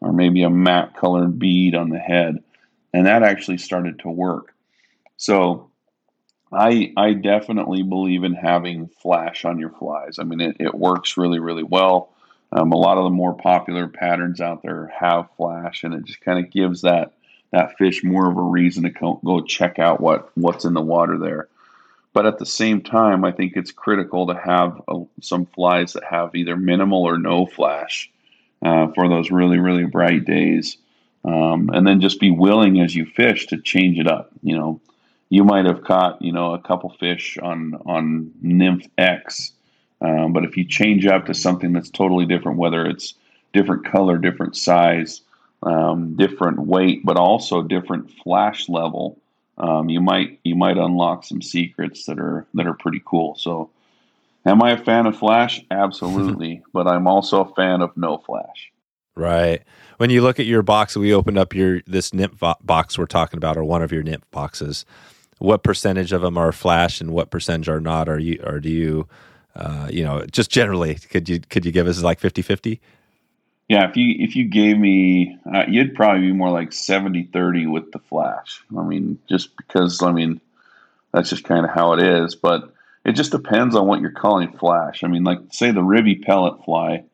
[0.00, 2.42] or maybe a matte colored bead on the head.
[2.92, 4.54] And that actually started to work.
[5.16, 5.70] So
[6.52, 10.18] I I definitely believe in having flash on your flies.
[10.18, 12.10] I mean, it, it works really, really well.
[12.50, 16.22] Um, a lot of the more popular patterns out there have flash, and it just
[16.22, 17.12] kind of gives that
[17.50, 20.80] that fish more of a reason to co- go check out what what's in the
[20.80, 21.48] water there.
[22.14, 26.04] But at the same time, I think it's critical to have a, some flies that
[26.04, 28.10] have either minimal or no flash
[28.62, 30.76] uh, for those really really bright days.
[31.24, 34.30] Um, and then just be willing as you fish to change it up.
[34.42, 34.80] You know
[35.30, 39.52] you might have caught you know a couple fish on on nymph x
[40.00, 43.14] um, but if you change up to something that's totally different whether it's
[43.52, 45.20] different color different size
[45.64, 49.18] um, different weight but also different flash level
[49.58, 53.34] um, you might you might unlock some secrets that are that are pretty cool.
[53.34, 53.70] So
[54.46, 55.64] Am I a fan of Flash?
[55.70, 56.62] Absolutely.
[56.72, 58.72] but I'm also a fan of no Flash.
[59.18, 59.62] Right.
[59.96, 63.36] When you look at your box, we opened up your this nymph box we're talking
[63.36, 64.84] about, or one of your nymph boxes.
[65.38, 68.08] What percentage of them are flash, and what percentage are not?
[68.08, 69.08] Are you, or do you,
[69.56, 72.78] uh, you know, just generally, could you could you give us like 50-50?
[73.68, 77.90] Yeah, if you if you gave me, uh, you'd probably be more like 70-30 with
[77.90, 78.62] the Flash.
[78.76, 80.40] I mean, just because I mean,
[81.12, 82.36] that's just kind of how it is.
[82.36, 82.72] But
[83.04, 85.02] it just depends on what you're calling Flash.
[85.02, 87.04] I mean, like say the ribby pellet fly,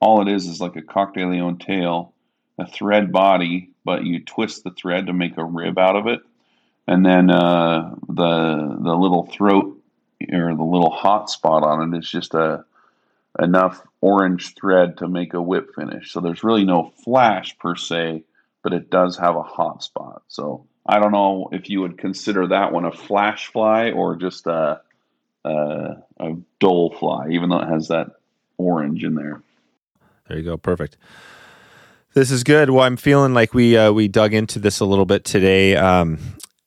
[0.00, 2.12] all it is is like a cocktail tail,
[2.58, 6.20] a thread body, but you twist the thread to make a rib out of it,
[6.86, 9.80] and then uh, the the little throat
[10.32, 12.64] or the little hot spot on it is just a
[13.38, 16.12] enough orange thread to make a whip finish.
[16.12, 18.24] So there's really no flash per se,
[18.62, 20.22] but it does have a hot spot.
[20.28, 24.46] So I don't know if you would consider that one a flash fly or just
[24.46, 24.80] a
[25.48, 28.08] a, a dull fly, even though it has that
[28.56, 29.42] orange in there.
[30.28, 30.56] There you go.
[30.56, 30.96] Perfect.
[32.14, 32.70] This is good.
[32.70, 35.76] Well, I'm feeling like we uh, we dug into this a little bit today.
[35.76, 36.18] Um,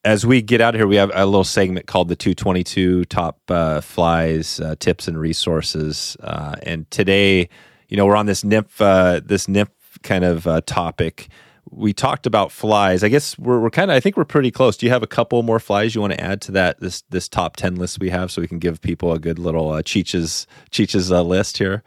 [0.04, 3.40] as we get out of here, we have a little segment called the 222 Top
[3.50, 6.18] uh, Flies uh, Tips and Resources.
[6.22, 7.50] Uh, and today,
[7.88, 9.70] you know, we're on this nymph uh, this nymph
[10.04, 11.28] kind of uh, topic.
[11.72, 13.03] We talked about flies.
[13.03, 13.95] I guess we're, we're kind of.
[13.97, 14.76] I think we're pretty close.
[14.76, 17.30] Do you have a couple more flies you want to add to that this this
[17.30, 20.47] top ten list we have, so we can give people a good little uh, Cheech's
[20.69, 21.82] Cheech's uh, list here?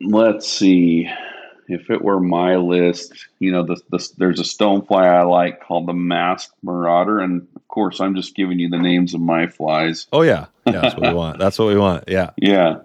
[0.00, 1.08] Let's see.
[1.68, 5.88] If it were my list, you know, the, the, there's a stonefly I like called
[5.88, 10.06] the Masked Marauder, and of course, I'm just giving you the names of my flies.
[10.12, 11.38] Oh yeah, yeah, that's what we want.
[11.38, 12.04] That's what we want.
[12.06, 12.30] Yeah.
[12.36, 12.76] Yeah,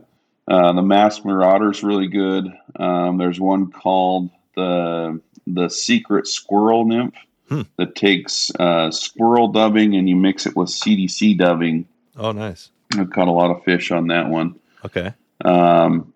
[0.48, 2.48] uh, the Masked Marauder is really good.
[2.76, 5.22] Um, there's one called the
[5.56, 7.16] the Secret Squirrel Nymph
[7.50, 7.64] Hmm.
[7.78, 11.86] that takes uh, squirrel dubbing and you mix it with CDC dubbing.
[12.16, 12.70] Oh, nice.
[12.98, 14.58] I've caught a lot of fish on that one.
[14.86, 15.14] Okay.
[15.44, 16.14] Um,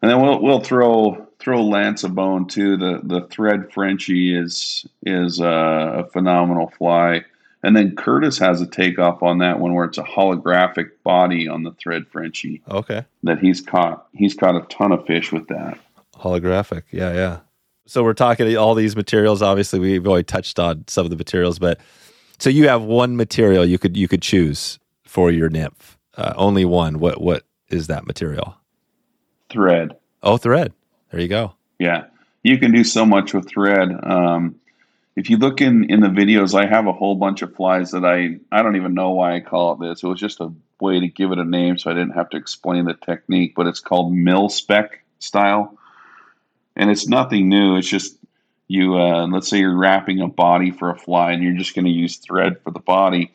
[0.00, 2.78] and then we'll we'll throw throw Lance a bone too.
[2.78, 7.24] The the thread Frenchie is is a phenomenal fly.
[7.62, 11.62] And then Curtis has a takeoff on that one where it's a holographic body on
[11.62, 12.62] the thread Frenchie.
[12.70, 13.04] Okay.
[13.24, 15.78] That he's caught he's caught a ton of fish with that.
[16.16, 16.84] Holographic.
[16.90, 17.38] Yeah, yeah.
[17.90, 19.42] So we're talking all these materials.
[19.42, 21.80] Obviously, we've already touched on some of the materials, but
[22.38, 25.98] so you have one material you could you could choose for your nymph.
[26.16, 27.00] Uh, only one.
[27.00, 28.54] What what is that material?
[29.48, 29.96] Thread.
[30.22, 30.72] Oh, thread.
[31.10, 31.54] There you go.
[31.80, 32.04] Yeah,
[32.44, 33.88] you can do so much with thread.
[34.04, 34.54] Um,
[35.16, 38.04] if you look in in the videos, I have a whole bunch of flies that
[38.04, 40.04] I I don't even know why I call it this.
[40.04, 42.36] It was just a way to give it a name, so I didn't have to
[42.36, 43.54] explain the technique.
[43.56, 45.76] But it's called Mil-Spec style,
[46.80, 47.76] and it's nothing new.
[47.76, 48.16] It's just
[48.66, 51.84] you uh, let's say you're wrapping a body for a fly, and you're just going
[51.84, 53.32] to use thread for the body.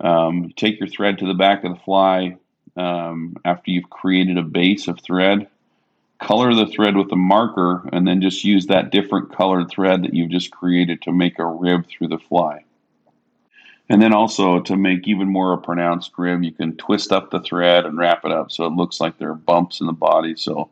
[0.00, 2.36] Um, take your thread to the back of the fly
[2.76, 5.48] um, after you've created a base of thread
[6.18, 10.14] color the thread with a marker, and then just use that different colored thread that
[10.14, 12.64] you've just created to make a rib through the fly.
[13.88, 17.40] And then also to make even more a pronounced rib, you can twist up the
[17.40, 20.34] thread and wrap it up so it looks like there are bumps in the body.
[20.36, 20.68] So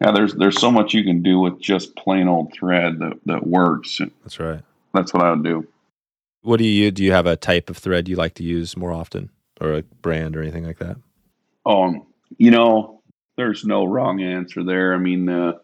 [0.00, 3.46] yeah, there's there's so much you can do with just plain old thread that, that
[3.46, 4.00] works.
[4.22, 4.60] That's right.
[4.94, 5.66] That's what I would do.
[6.42, 7.02] What do you do?
[7.02, 9.30] You have a type of thread you like to use more often,
[9.60, 10.96] or a brand, or anything like that?
[11.66, 13.02] Um, you know,
[13.36, 14.94] there's no wrong answer there.
[14.94, 15.54] I mean, uh,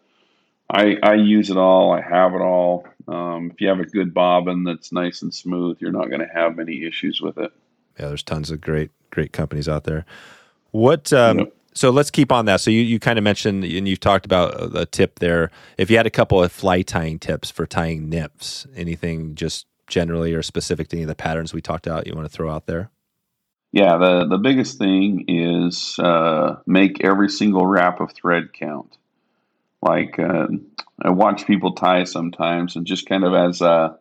[0.69, 1.93] I I use it all.
[1.93, 2.87] I have it all.
[3.07, 6.35] Um, if you have a good bobbin that's nice and smooth, you're not going to
[6.35, 7.53] have many issues with it.
[7.99, 10.05] Yeah, there's tons of great great companies out there.
[10.73, 11.13] What?
[11.13, 11.55] Um, yep.
[11.75, 12.61] So let's keep on that.
[12.61, 15.51] So you, you kind of mentioned and you've talked about a tip there.
[15.77, 20.33] If you had a couple of fly tying tips for tying nymphs, anything just generally
[20.35, 22.67] or specific to any of the patterns we talked about, you want to throw out
[22.67, 22.91] there?
[23.73, 28.97] Yeah, the, the biggest thing is uh, make every single wrap of thread count.
[29.83, 30.47] Like uh,
[31.03, 33.99] I watch people tie sometimes, and just kind of as a,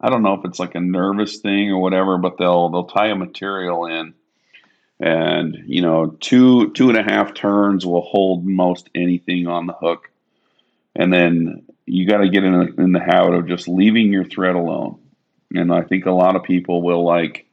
[0.00, 3.08] I don't know if it's like a nervous thing or whatever, but they'll they'll tie
[3.08, 4.14] a material in,
[5.02, 9.72] and you know two two and a half turns will hold most anything on the
[9.72, 10.10] hook,
[10.94, 14.24] and then you got to get in, a, in the habit of just leaving your
[14.24, 15.00] thread alone.
[15.52, 17.46] And I think a lot of people will like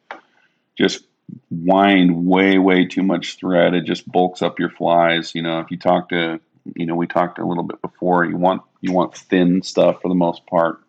[0.78, 1.04] just
[1.50, 3.74] wind way way too much thread.
[3.74, 5.34] It just bulks up your flies.
[5.34, 6.40] You know if you talk to
[6.76, 10.08] you know we talked a little bit before you want you want thin stuff for
[10.08, 10.82] the most part.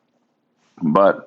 [0.82, 1.26] But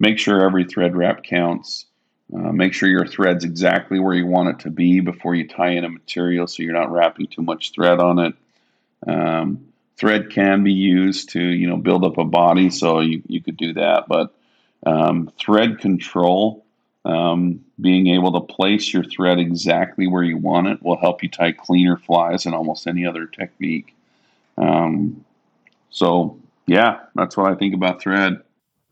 [0.00, 1.85] make sure every thread wrap counts
[2.34, 5.70] uh, make sure your thread's exactly where you want it to be before you tie
[5.70, 8.34] in a material so you're not wrapping too much thread on it
[9.06, 9.66] um,
[9.96, 13.56] thread can be used to you know build up a body so you, you could
[13.56, 14.34] do that but
[14.84, 16.66] um, thread control
[17.06, 21.28] um, being able to place your thread exactly where you want it will help you
[21.28, 23.94] tie cleaner flies than almost any other technique.
[24.58, 25.24] Um,
[25.90, 28.42] so, yeah, that's what I think about thread.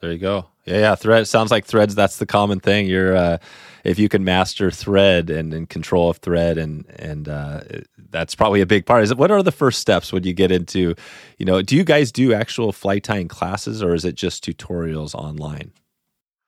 [0.04, 0.48] There you go.
[0.66, 0.94] Yeah, yeah.
[0.96, 1.94] Thread sounds like threads.
[1.94, 2.86] That's the common thing.
[2.86, 3.38] You're uh,
[3.84, 7.62] if you can master thread and, and control of thread, and and uh,
[8.10, 9.02] that's probably a big part.
[9.02, 9.16] Is it?
[9.16, 10.94] What are the first steps when you get into,
[11.38, 15.14] you know, do you guys do actual flight tying classes, or is it just tutorials
[15.14, 15.72] online?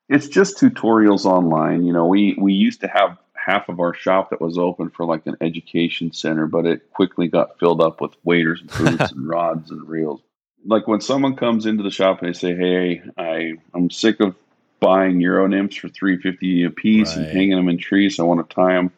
[0.08, 1.84] it's just tutorials online.
[1.84, 5.06] You know, we we used to have half of our shop that was open for
[5.06, 9.26] like an education center, but it quickly got filled up with waders and boots and
[9.26, 10.20] rods and reels.
[10.66, 14.34] Like when someone comes into the shop and they say, "Hey, I I'm sick of
[14.80, 17.24] buying Euro nymphs for three fifty a piece right.
[17.24, 18.18] and hanging them in trees.
[18.18, 18.92] I want to tie them."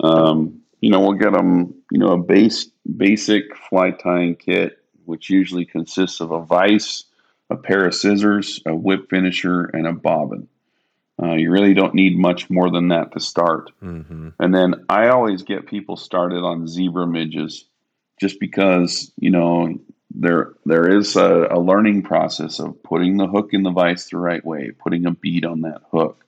[0.00, 1.74] Um, you know, we'll get them.
[1.90, 7.04] You know, a base basic fly tying kit, which usually consists of a vise
[7.50, 10.48] a pair of scissors, a whip finisher, and a bobbin.
[11.20, 13.70] Uh, you really don't need much more than that to start.
[13.82, 14.28] Mm-hmm.
[14.38, 17.64] And then I always get people started on zebra midges
[18.20, 19.78] just because, you know,
[20.10, 24.16] there there is a, a, learning process of putting the hook in the vise the
[24.16, 26.24] right way, putting a bead on that hook,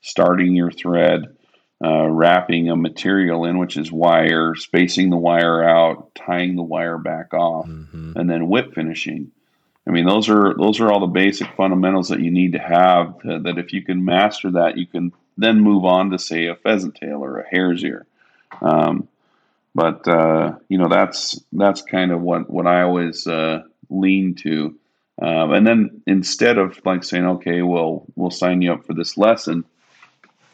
[0.00, 1.36] starting your thread,
[1.82, 6.98] uh, wrapping a material in, which is wire, spacing the wire out, tying the wire
[6.98, 8.12] back off, mm-hmm.
[8.16, 9.30] and then whip finishing.
[9.86, 13.18] I mean, those are those are all the basic fundamentals that you need to have.
[13.20, 16.56] To, that if you can master that, you can then move on to say a
[16.56, 18.06] pheasant tail or a hare's ear.
[18.60, 19.08] Um,
[19.74, 24.76] but uh, you know, that's that's kind of what what I always uh, lean to.
[25.22, 29.18] Um, and then instead of like saying, okay, well, we'll sign you up for this
[29.18, 29.64] lesson,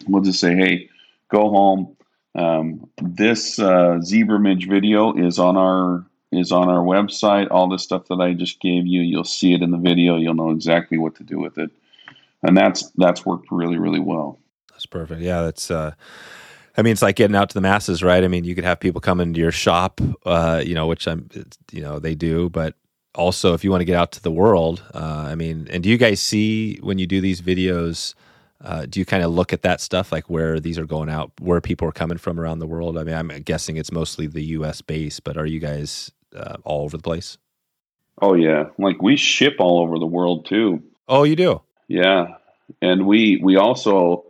[0.09, 0.91] we'll just say, hey,
[1.29, 1.97] go home.
[2.35, 7.49] Um, this uh, zebra midge video is on our is on our website.
[7.51, 10.17] All the stuff that I just gave you, you'll see it in the video.
[10.17, 11.71] You'll know exactly what to do with it,
[12.43, 14.39] and that's that's worked really really well.
[14.71, 15.23] That's perfect.
[15.23, 15.71] Yeah, that's.
[15.71, 15.95] Uh,
[16.77, 18.23] I mean, it's like getting out to the masses, right?
[18.23, 21.29] I mean, you could have people come into your shop, uh, you know, which I'm,
[21.73, 22.75] you know, they do, but
[23.17, 25.89] also, if you want to get out to the world, uh, I mean, and do
[25.89, 28.15] you guys see when you do these videos?
[28.63, 31.33] Uh, do you kind of look at that stuff, like where these are going out,
[31.41, 32.99] where people are coming from around the world?
[32.99, 34.83] I mean, I'm guessing it's mostly the U.S.
[34.83, 37.39] base, but are you guys uh, all over the place?
[38.21, 40.83] Oh yeah, like we ship all over the world too.
[41.09, 41.63] Oh, you do?
[41.89, 42.37] Yeah,
[42.81, 44.26] and we we also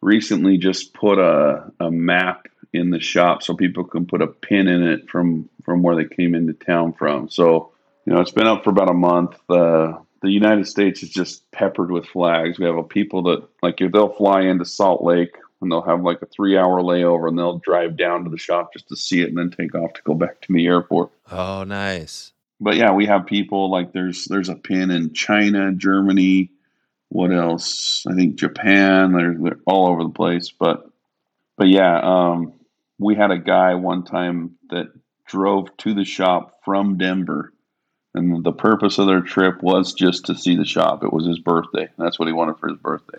[0.00, 4.68] recently just put a a map in the shop so people can put a pin
[4.68, 7.28] in it from from where they came into town from.
[7.28, 7.72] So
[8.06, 9.36] you know, it's been up for about a month.
[9.48, 12.58] Uh, the United States is just peppered with flags.
[12.58, 16.22] We have a people that like they'll fly into Salt Lake and they'll have like
[16.22, 19.28] a three hour layover and they'll drive down to the shop just to see it
[19.28, 21.10] and then take off to go back to the airport.
[21.30, 22.32] Oh, nice.
[22.60, 26.50] But yeah, we have people like there's there's a pin in China, Germany,
[27.10, 28.04] what else?
[28.08, 29.12] I think Japan.
[29.12, 30.50] They're, they're all over the place.
[30.50, 30.90] But
[31.56, 32.54] but yeah, um,
[32.98, 34.86] we had a guy one time that
[35.26, 37.52] drove to the shop from Denver
[38.14, 41.04] and the purpose of their trip was just to see the shop.
[41.04, 41.88] It was his birthday.
[41.96, 43.18] That's what he wanted for his birthday.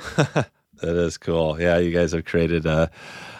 [0.81, 1.59] that is cool.
[1.59, 2.91] Yeah, you guys have created a.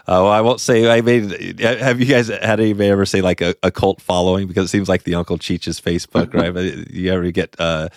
[0.08, 1.60] Uh, well, I won't say I made.
[1.60, 4.47] Have you guys had anybody ever say like a, a cult following?
[4.47, 6.89] Because it seems like the Uncle Cheech's Facebook, right?
[6.89, 7.89] you ever get uh,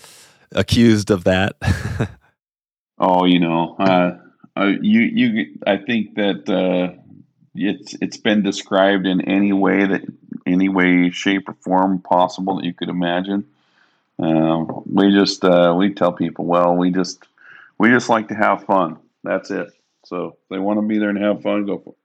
[0.52, 1.56] accused of that?
[3.04, 4.18] oh, you know, uh,
[4.56, 5.58] uh, you you.
[5.66, 6.98] I think that uh,
[7.54, 10.02] it's it's been described in any way that
[10.46, 13.46] any way, shape, or form possible that you could imagine.
[14.18, 17.22] Um, we just uh, we tell people, well, we just
[17.78, 18.98] we just like to have fun.
[19.22, 19.68] That's it.
[20.04, 22.03] So if they want to be there and have fun, go for it.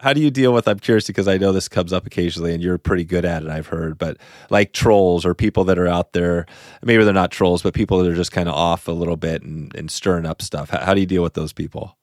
[0.00, 0.66] How do you deal with?
[0.66, 3.50] I'm curious because I know this comes up occasionally, and you're pretty good at it.
[3.50, 4.16] I've heard, but
[4.48, 6.46] like trolls or people that are out there,
[6.82, 9.42] maybe they're not trolls, but people that are just kind of off a little bit
[9.42, 10.70] and, and stirring up stuff.
[10.70, 11.98] How, how do you deal with those people?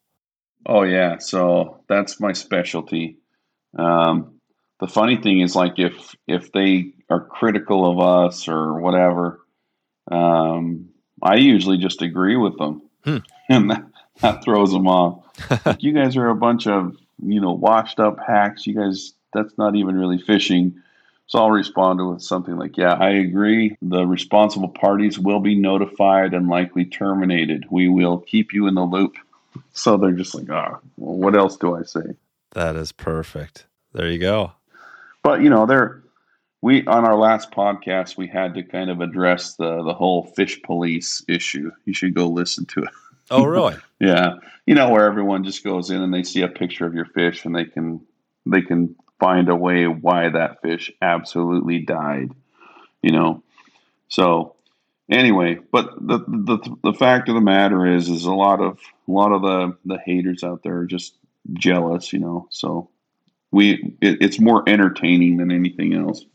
[0.67, 3.17] Oh yeah, so that's my specialty.
[3.77, 4.39] Um,
[4.79, 9.39] the funny thing is like if if they are critical of us or whatever,
[10.11, 10.89] um,
[11.23, 13.17] I usually just agree with them, hmm.
[13.49, 13.85] and that,
[14.21, 15.23] that, throws them off.
[15.65, 18.65] like, you guys are a bunch of you know washed up hacks.
[18.67, 20.81] You guys, that's not even really fishing.
[21.27, 23.75] So I'll respond to with something like, "Yeah, I agree.
[23.81, 27.65] The responsible parties will be notified and likely terminated.
[27.69, 29.15] We will keep you in the loop."
[29.73, 32.15] So they're just like, "Ah, oh, well, what else do I say?"
[32.53, 33.65] That is perfect.
[33.93, 34.53] There you go
[35.27, 36.03] but you know, there
[36.61, 40.61] we on our last podcast we had to kind of address the the whole fish
[40.61, 41.69] police issue.
[41.83, 42.89] You should go listen to it.
[43.29, 43.75] Oh, really?
[43.99, 44.35] yeah.
[44.65, 47.45] You know where everyone just goes in and they see a picture of your fish
[47.45, 48.01] and they can
[48.45, 52.31] they can find a way why that fish absolutely died.
[53.01, 53.43] You know.
[54.09, 54.55] So
[55.09, 59.11] anyway, but the the the fact of the matter is is a lot of a
[59.11, 61.17] lot of the the haters out there are just
[61.53, 62.47] jealous, you know.
[62.49, 62.89] So
[63.51, 66.25] we it, it's more entertaining than anything else.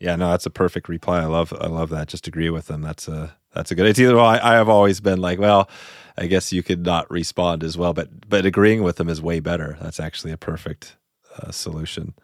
[0.00, 1.20] Yeah, no, that's a perfect reply.
[1.20, 2.08] I love I love that.
[2.08, 2.82] Just agree with them.
[2.82, 3.86] That's a that's a good.
[3.86, 5.68] It's either well, I, I have always been like, well,
[6.16, 9.40] I guess you could not respond as well, but but agreeing with them is way
[9.40, 9.78] better.
[9.80, 10.96] That's actually a perfect
[11.38, 12.14] uh, solution.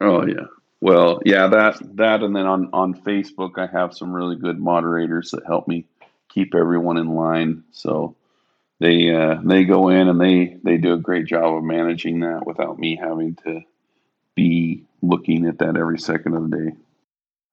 [0.00, 0.46] Oh yeah.
[0.80, 5.30] Well, yeah, that that and then on on Facebook I have some really good moderators
[5.30, 5.86] that help me
[6.28, 7.64] keep everyone in line.
[7.72, 8.16] So
[8.78, 12.46] they uh, they go in and they they do a great job of managing that
[12.46, 13.62] without me having to
[14.34, 16.76] be looking at that every second of the day.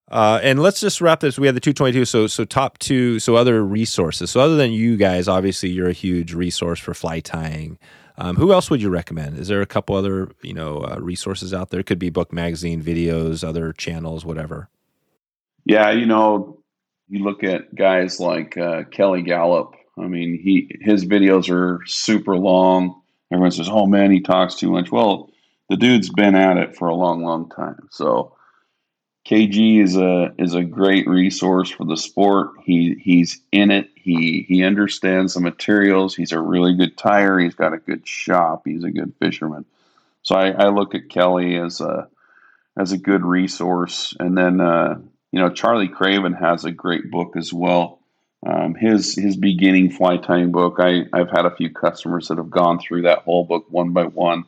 [0.09, 1.37] Uh, and let's just wrap this.
[1.37, 2.05] We had the 222.
[2.05, 3.19] So, so top two.
[3.19, 4.31] So, other resources.
[4.31, 7.77] So, other than you guys, obviously, you're a huge resource for fly tying.
[8.17, 9.37] Um, who else would you recommend?
[9.37, 11.81] Is there a couple other you know uh, resources out there?
[11.81, 14.69] It could be book, magazine, videos, other channels, whatever.
[15.65, 16.59] Yeah, you know,
[17.09, 19.73] you look at guys like uh, Kelly Galloup.
[19.97, 23.01] I mean, he his videos are super long.
[23.31, 25.29] Everyone says, "Oh man, he talks too much." Well,
[25.69, 27.87] the dude's been at it for a long, long time.
[27.91, 28.36] So
[29.27, 32.51] KG is a is a great resource for the sport.
[32.63, 33.89] He he's in it.
[33.95, 36.15] He he understands the materials.
[36.15, 37.43] He's a really good tyer.
[37.43, 38.61] He's got a good shop.
[38.63, 39.65] He's a good fisherman.
[40.23, 42.07] So I, I look at Kelly as a
[42.77, 44.13] as a good resource.
[44.17, 44.99] And then uh,
[45.33, 47.99] you know Charlie Craven has a great book as well.
[48.45, 50.77] Um, his his beginning fly tying book.
[50.79, 54.05] I I've had a few customers that have gone through that whole book one by
[54.05, 54.45] one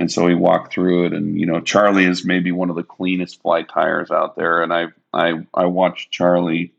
[0.00, 2.82] and so we walked through it, and you know, Charlie is maybe one of the
[2.82, 4.62] cleanest fly tyers out there.
[4.62, 6.72] And I I I watched Charlie.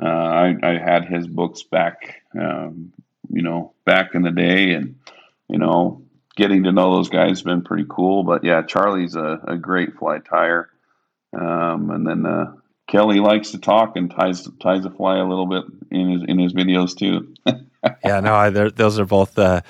[0.00, 2.92] Uh, I I had his books back, um,
[3.30, 4.94] you know, back in the day, and
[5.48, 6.02] you know,
[6.36, 8.22] getting to know those guys has been pretty cool.
[8.22, 10.66] But yeah, Charlie's a, a great fly tyer
[11.36, 12.52] Um, and then uh,
[12.86, 16.38] Kelly likes to talk and ties ties a fly a little bit in his in
[16.38, 17.34] his videos too.
[18.04, 19.36] yeah, no, I, those are both.
[19.36, 19.62] Uh,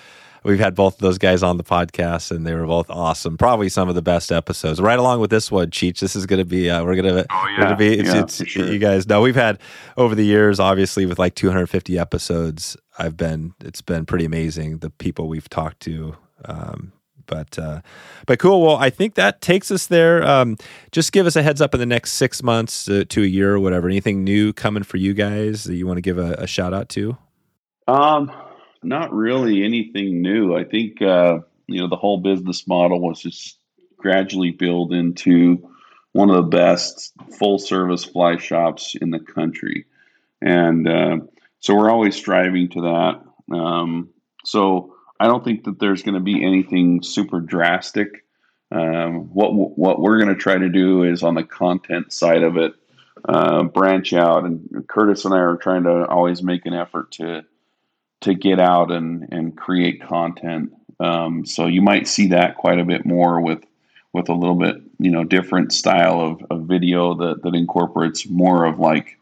[0.47, 3.37] we've had both of those guys on the podcast, and they were both awesome.
[3.37, 4.81] Probably some of the best episodes.
[4.81, 5.99] Right along with this one, Cheech.
[5.99, 6.71] This is going to be.
[6.71, 7.27] Uh, we're going to.
[7.31, 7.61] Oh, yeah.
[7.61, 8.73] Gonna be, it's, yeah, it's, sure.
[8.73, 9.59] You guys know we've had
[9.97, 12.77] over the years, obviously, with like 250 episodes.
[12.99, 13.55] I've been.
[13.61, 14.79] It's been pretty amazing.
[14.79, 16.17] The people we've talked to.
[16.45, 16.93] Um,
[17.27, 17.81] but uh,
[18.27, 18.63] but cool.
[18.63, 20.25] Well, I think that takes us there.
[20.25, 20.57] Um,
[20.93, 23.55] just give us a heads up in the next six months uh, to a year
[23.55, 23.89] or whatever.
[23.89, 26.89] Anything new coming for you guys that you want to give a, a shout out
[26.91, 27.19] to?
[27.89, 28.31] Um,
[28.87, 30.57] not really anything new.
[30.57, 33.59] I think uh, you know the whole business model was just
[33.97, 35.69] gradually built into
[36.13, 39.87] one of the best full service fly shops in the country,
[40.41, 41.19] and uh,
[41.61, 43.55] so we're always striving to that.
[43.55, 44.11] Um,
[44.45, 48.25] so I don't think that there's going to be anything super drastic.
[48.71, 52.57] Um, what what we're going to try to do is on the content side of
[52.57, 52.73] it,
[53.29, 57.45] uh, branch out, and Curtis and I are trying to always make an effort to
[58.23, 60.73] to get out and and create content.
[60.99, 63.65] Um, so you might see that quite a bit more with
[64.13, 68.65] with a little bit you know different style of, of video that that incorporates more
[68.65, 69.19] of like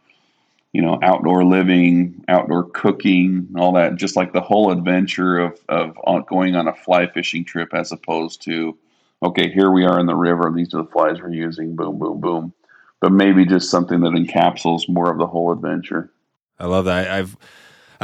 [0.73, 3.97] you know outdoor living, outdoor cooking, all that.
[3.97, 8.43] Just like the whole adventure of of going on a fly fishing trip as opposed
[8.43, 8.77] to
[9.23, 10.53] okay, here we are in the river.
[10.55, 11.75] These are the flies we're using.
[11.75, 12.53] Boom, boom, boom.
[13.01, 16.11] But maybe just something that encapsulates more of the whole adventure.
[16.59, 17.11] I love that.
[17.11, 17.37] I've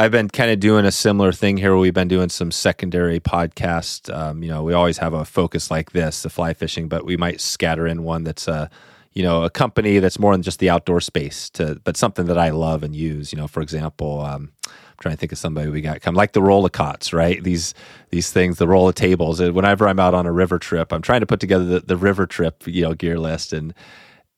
[0.00, 1.76] I've been kind of doing a similar thing here.
[1.76, 4.10] We've been doing some secondary podcasts.
[4.10, 7.18] Um, you know, we always have a focus like this, the fly fishing, but we
[7.18, 8.70] might scatter in one that's a
[9.12, 12.38] you know a company that's more than just the outdoor space, to but something that
[12.38, 13.30] I love and use.
[13.30, 14.22] You know, for example.
[14.22, 17.12] Um, I'm trying to think of somebody we got come like the roll of cots,
[17.12, 17.42] right?
[17.42, 17.74] These
[18.10, 19.40] these things, the roll of tables.
[19.40, 22.26] Whenever I'm out on a river trip, I'm trying to put together the, the river
[22.26, 23.74] trip, you know, gear list and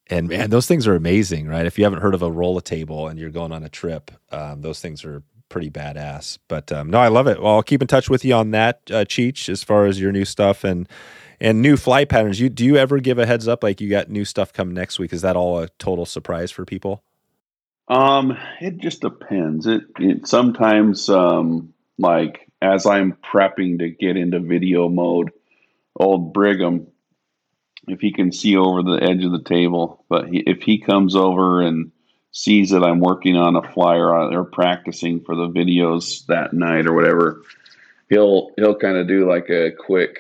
[0.09, 1.67] and man, those things are amazing, right?
[1.67, 4.11] If you haven't heard of a roll a table and you're going on a trip,
[4.31, 5.23] um, those things are
[5.53, 6.39] pretty badass.
[6.49, 7.41] But um, no, I love it.
[7.41, 10.11] Well, I'll keep in touch with you on that, uh, Cheech, as far as your
[10.11, 10.89] new stuff and
[11.41, 12.41] and new fly patterns.
[12.41, 14.99] You do you ever give a heads up like you got new stuff coming next
[14.99, 15.13] week?
[15.13, 17.05] Is that all a total surprise for people?
[17.89, 19.67] Um, it just depends.
[19.67, 25.33] It, it sometimes, um, like as I'm prepping to get into video mode,
[25.97, 26.87] old Brigham,
[27.89, 31.17] if he can see over the edge of the table, but he, if he comes
[31.17, 31.91] over and
[32.33, 36.95] sees that I'm working on a flyer or, practicing for the videos that night or
[36.95, 37.43] whatever,
[38.09, 40.18] he'll he'll kind of do like a quick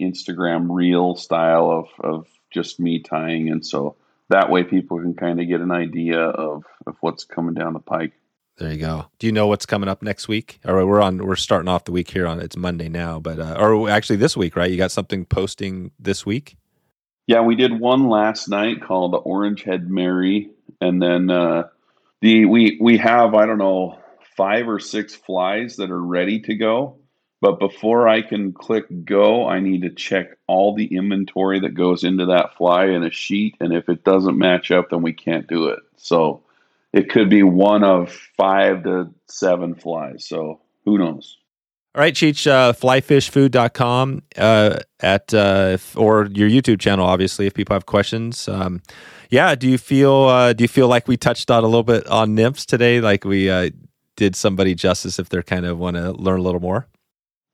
[0.00, 3.96] Instagram reel style of of just me tying, and so
[4.28, 7.80] that way people can kind of get an idea of of what's coming down the
[7.80, 8.12] pike.
[8.58, 9.06] There you go.
[9.20, 10.58] Do you know what's coming up next week?
[10.66, 13.38] All right, we're on we're starting off the week here on it's Monday now, but
[13.38, 14.70] uh, or actually this week, right?
[14.70, 16.56] You got something posting this week?
[17.28, 20.50] Yeah, we did one last night called the Orange Head Mary,
[20.80, 21.68] and then uh,
[22.20, 23.98] the we we have I don't know
[24.36, 26.96] five or six flies that are ready to go.
[27.40, 32.02] But before I can click go, I need to check all the inventory that goes
[32.02, 35.46] into that fly in a sheet, and if it doesn't match up, then we can't
[35.46, 35.78] do it.
[35.96, 36.42] So
[36.92, 40.26] it could be one of five to seven flies.
[40.26, 41.36] So who knows?
[41.94, 47.74] All right, Cheech, uh, flyfishfood.com uh, at uh, or your YouTube channel, obviously, if people
[47.74, 48.48] have questions.
[48.48, 48.82] Um,
[49.30, 52.06] yeah, do you feel uh, do you feel like we touched on a little bit
[52.06, 53.00] on nymphs today?
[53.00, 53.70] Like we uh,
[54.16, 56.86] did somebody justice if they're kind of want to learn a little more?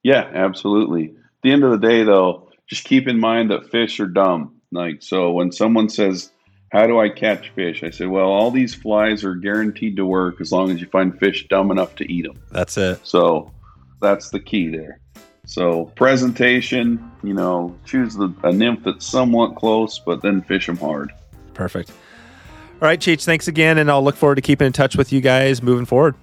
[0.03, 1.11] Yeah, absolutely.
[1.11, 4.61] At the end of the day, though, just keep in mind that fish are dumb.
[4.72, 6.31] Like, so when someone says,
[6.72, 7.83] How do I catch fish?
[7.83, 11.18] I say, Well, all these flies are guaranteed to work as long as you find
[11.18, 12.41] fish dumb enough to eat them.
[12.51, 13.01] That's it.
[13.05, 13.53] So
[14.01, 15.01] that's the key there.
[15.47, 20.78] So, presentation, you know, choose the, a nymph that's somewhat close, but then fish them
[20.78, 21.12] hard.
[21.55, 21.90] Perfect.
[21.90, 25.20] All right, Cheech, thanks again, and I'll look forward to keeping in touch with you
[25.20, 26.14] guys moving forward.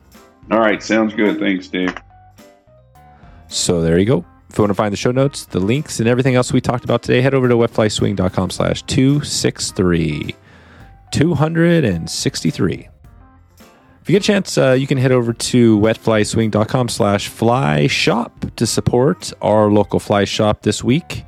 [0.52, 1.40] All right, sounds good.
[1.40, 1.96] Thanks, Dave.
[3.48, 4.26] So there you go.
[4.50, 6.84] If you want to find the show notes, the links, and everything else we talked
[6.84, 10.36] about today, head over to wetflyswing.com slash 263.
[11.12, 12.90] 263.
[14.02, 18.46] If you get a chance, uh, you can head over to wetflyswing.com slash fly shop
[18.56, 21.24] to support our local fly shop this week.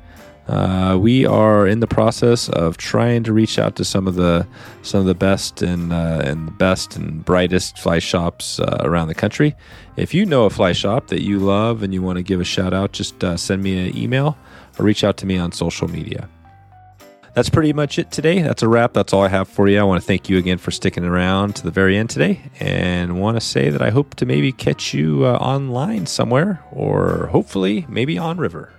[0.48, 4.46] Uh, we are in the process of trying to reach out to some of the
[4.82, 9.08] some of the best and uh, and the best and brightest fly shops uh, around
[9.08, 9.56] the country.
[9.96, 12.44] If you know a fly shop that you love and you want to give a
[12.44, 14.36] shout out, just uh, send me an email
[14.78, 16.28] or reach out to me on social media.
[17.34, 18.42] That's pretty much it today.
[18.42, 18.92] That's a wrap.
[18.92, 19.80] That's all I have for you.
[19.80, 23.18] I want to thank you again for sticking around to the very end today and
[23.18, 27.86] want to say that I hope to maybe catch you uh, online somewhere or hopefully
[27.88, 28.72] maybe on river.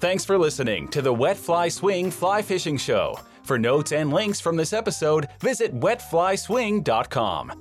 [0.00, 3.14] Thanks for listening to the Wet Fly Swing Fly Fishing Show.
[3.42, 7.60] For notes and links from this episode, visit wetflyswing.com.